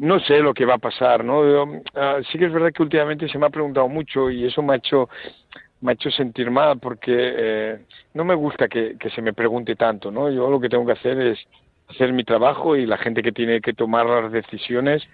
no 0.00 0.20
sé 0.20 0.40
lo 0.40 0.52
que 0.52 0.66
va 0.66 0.74
a 0.74 0.78
pasar, 0.78 1.24
¿no? 1.24 1.80
Ah, 1.94 2.18
sí 2.30 2.38
que 2.38 2.44
es 2.44 2.52
verdad 2.52 2.72
que 2.74 2.82
últimamente 2.82 3.28
se 3.30 3.38
me 3.38 3.46
ha 3.46 3.50
preguntado 3.50 3.88
mucho 3.88 4.28
y 4.28 4.44
eso 4.44 4.62
me 4.62 4.74
ha 4.74 4.76
hecho 4.76 5.08
me 5.80 5.92
ha 5.92 5.94
hecho 5.94 6.10
sentir 6.10 6.50
mal 6.50 6.78
porque 6.78 7.14
eh, 7.16 7.78
no 8.12 8.22
me 8.26 8.34
gusta 8.34 8.68
que, 8.68 8.98
que 9.00 9.08
se 9.08 9.22
me 9.22 9.32
pregunte 9.32 9.76
tanto, 9.76 10.10
¿no? 10.10 10.30
Yo 10.30 10.50
lo 10.50 10.60
que 10.60 10.68
tengo 10.68 10.84
que 10.84 10.92
hacer 10.92 11.18
es 11.20 11.38
hacer 11.88 12.12
mi 12.12 12.24
trabajo 12.24 12.76
y 12.76 12.86
la 12.86 12.98
gente 12.98 13.22
que 13.22 13.32
tiene 13.32 13.60
que 13.60 13.72
tomar 13.72 14.06
las 14.06 14.32
decisiones 14.32 15.06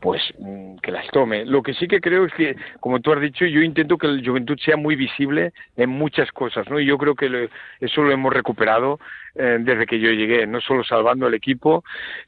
pues 0.00 0.22
mm, 0.38 0.76
que 0.76 0.90
las 0.90 1.06
tome. 1.08 1.44
Lo 1.44 1.62
que 1.62 1.74
sí 1.74 1.86
que 1.86 2.00
creo 2.00 2.24
es 2.24 2.32
que, 2.32 2.56
como 2.80 3.00
tú 3.00 3.12
has 3.12 3.20
dicho, 3.20 3.44
yo 3.44 3.60
intento 3.60 3.98
que 3.98 4.06
el 4.06 4.26
Juventud 4.26 4.58
sea 4.58 4.76
muy 4.76 4.96
visible 4.96 5.52
en 5.76 5.90
muchas 5.90 6.32
cosas, 6.32 6.68
¿no? 6.70 6.80
Y 6.80 6.86
yo 6.86 6.96
creo 6.98 7.14
que 7.14 7.50
eso 7.80 8.02
lo 8.02 8.10
hemos 8.10 8.32
recuperado 8.32 8.98
eh, 9.34 9.58
desde 9.60 9.86
que 9.86 10.00
yo 10.00 10.10
llegué, 10.10 10.46
no 10.46 10.60
solo 10.60 10.82
salvando 10.84 11.26
al 11.26 11.34
equipo, 11.34 11.84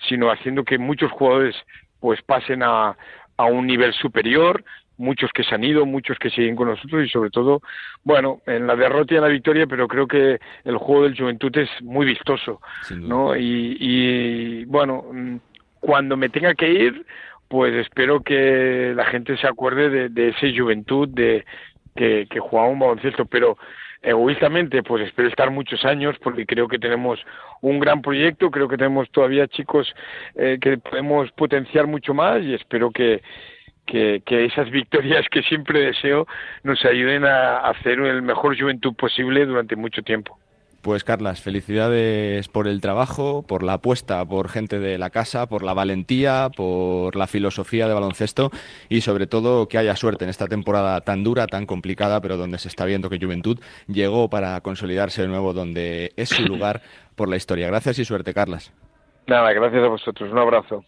sino 0.08 0.30
haciendo 0.30 0.64
que 0.64 0.78
muchos 0.78 1.10
jugadores 1.12 1.56
pues 1.98 2.20
pasen 2.22 2.62
a, 2.62 2.96
a 3.36 3.44
un 3.44 3.66
nivel 3.66 3.92
superior, 3.94 4.64
muchos 4.96 5.30
que 5.32 5.44
se 5.44 5.54
han 5.54 5.64
ido, 5.64 5.86
muchos 5.86 6.18
que 6.18 6.30
siguen 6.30 6.56
con 6.56 6.68
nosotros 6.68 7.04
y 7.04 7.08
sobre 7.08 7.30
todo, 7.30 7.60
bueno, 8.04 8.40
en 8.46 8.66
la 8.66 8.76
derrota 8.76 9.14
y 9.14 9.16
en 9.16 9.22
la 9.22 9.28
victoria, 9.28 9.66
pero 9.66 9.88
creo 9.88 10.06
que 10.06 10.38
el 10.64 10.76
juego 10.76 11.04
del 11.04 11.18
Juventud 11.18 11.56
es 11.56 11.70
muy 11.82 12.06
vistoso, 12.06 12.60
¿no? 12.96 13.36
Y, 13.36 14.64
bueno, 14.66 15.04
mm, 15.12 15.36
cuando 15.80 16.16
me 16.16 16.28
tenga 16.28 16.54
que 16.54 16.70
ir, 16.70 17.06
pues 17.48 17.74
espero 17.74 18.22
que 18.22 18.92
la 18.94 19.04
gente 19.06 19.36
se 19.36 19.46
acuerde 19.46 20.08
de, 20.08 20.28
ese 20.28 20.56
Juventud 20.56 21.08
de 21.08 21.44
que, 21.94 22.26
que 22.30 22.40
jugaba 22.40 22.68
un 22.68 22.78
baloncesto, 22.78 23.26
pero 23.26 23.58
egoístamente 24.02 24.82
pues 24.82 25.06
espero 25.06 25.28
estar 25.28 25.50
muchos 25.50 25.84
años 25.84 26.16
porque 26.22 26.44
creo 26.44 26.66
que 26.66 26.78
tenemos 26.78 27.20
un 27.60 27.78
gran 27.78 28.02
proyecto, 28.02 28.50
creo 28.50 28.68
que 28.68 28.76
tenemos 28.76 29.08
todavía 29.10 29.46
chicos 29.46 29.94
eh, 30.34 30.58
que 30.60 30.78
podemos 30.78 31.30
potenciar 31.32 31.86
mucho 31.86 32.12
más 32.12 32.42
y 32.42 32.54
espero 32.54 32.90
que, 32.90 33.22
que, 33.86 34.22
esas 34.26 34.70
victorias 34.70 35.26
que 35.30 35.42
siempre 35.42 35.80
deseo 35.80 36.26
nos 36.62 36.84
ayuden 36.84 37.24
a 37.24 37.58
hacer 37.58 38.00
el 38.00 38.22
mejor 38.22 38.58
juventud 38.58 38.94
posible 38.94 39.44
durante 39.46 39.76
mucho 39.76 40.02
tiempo. 40.02 40.38
Pues 40.82 41.04
Carlas, 41.04 41.40
felicidades 41.40 42.48
por 42.48 42.66
el 42.66 42.80
trabajo, 42.80 43.44
por 43.46 43.62
la 43.62 43.74
apuesta 43.74 44.24
por 44.24 44.48
gente 44.48 44.80
de 44.80 44.98
la 44.98 45.10
casa, 45.10 45.46
por 45.46 45.62
la 45.62 45.74
valentía, 45.74 46.50
por 46.56 47.14
la 47.14 47.28
filosofía 47.28 47.86
de 47.86 47.94
baloncesto 47.94 48.50
y 48.88 49.02
sobre 49.02 49.28
todo 49.28 49.68
que 49.68 49.78
haya 49.78 49.94
suerte 49.94 50.24
en 50.24 50.30
esta 50.30 50.48
temporada 50.48 51.00
tan 51.02 51.22
dura, 51.22 51.46
tan 51.46 51.66
complicada, 51.66 52.20
pero 52.20 52.36
donde 52.36 52.58
se 52.58 52.66
está 52.66 52.84
viendo 52.84 53.10
que 53.10 53.20
Juventud 53.20 53.60
llegó 53.86 54.28
para 54.28 54.60
consolidarse 54.60 55.22
de 55.22 55.28
nuevo 55.28 55.52
donde 55.52 56.14
es 56.16 56.30
su 56.30 56.42
lugar 56.48 56.82
por 57.14 57.28
la 57.28 57.36
historia. 57.36 57.68
Gracias 57.68 58.00
y 58.00 58.04
suerte, 58.04 58.34
Carlas. 58.34 58.72
Nada, 59.28 59.52
gracias 59.52 59.84
a 59.84 59.88
vosotros. 59.88 60.32
Un 60.32 60.38
abrazo. 60.38 60.84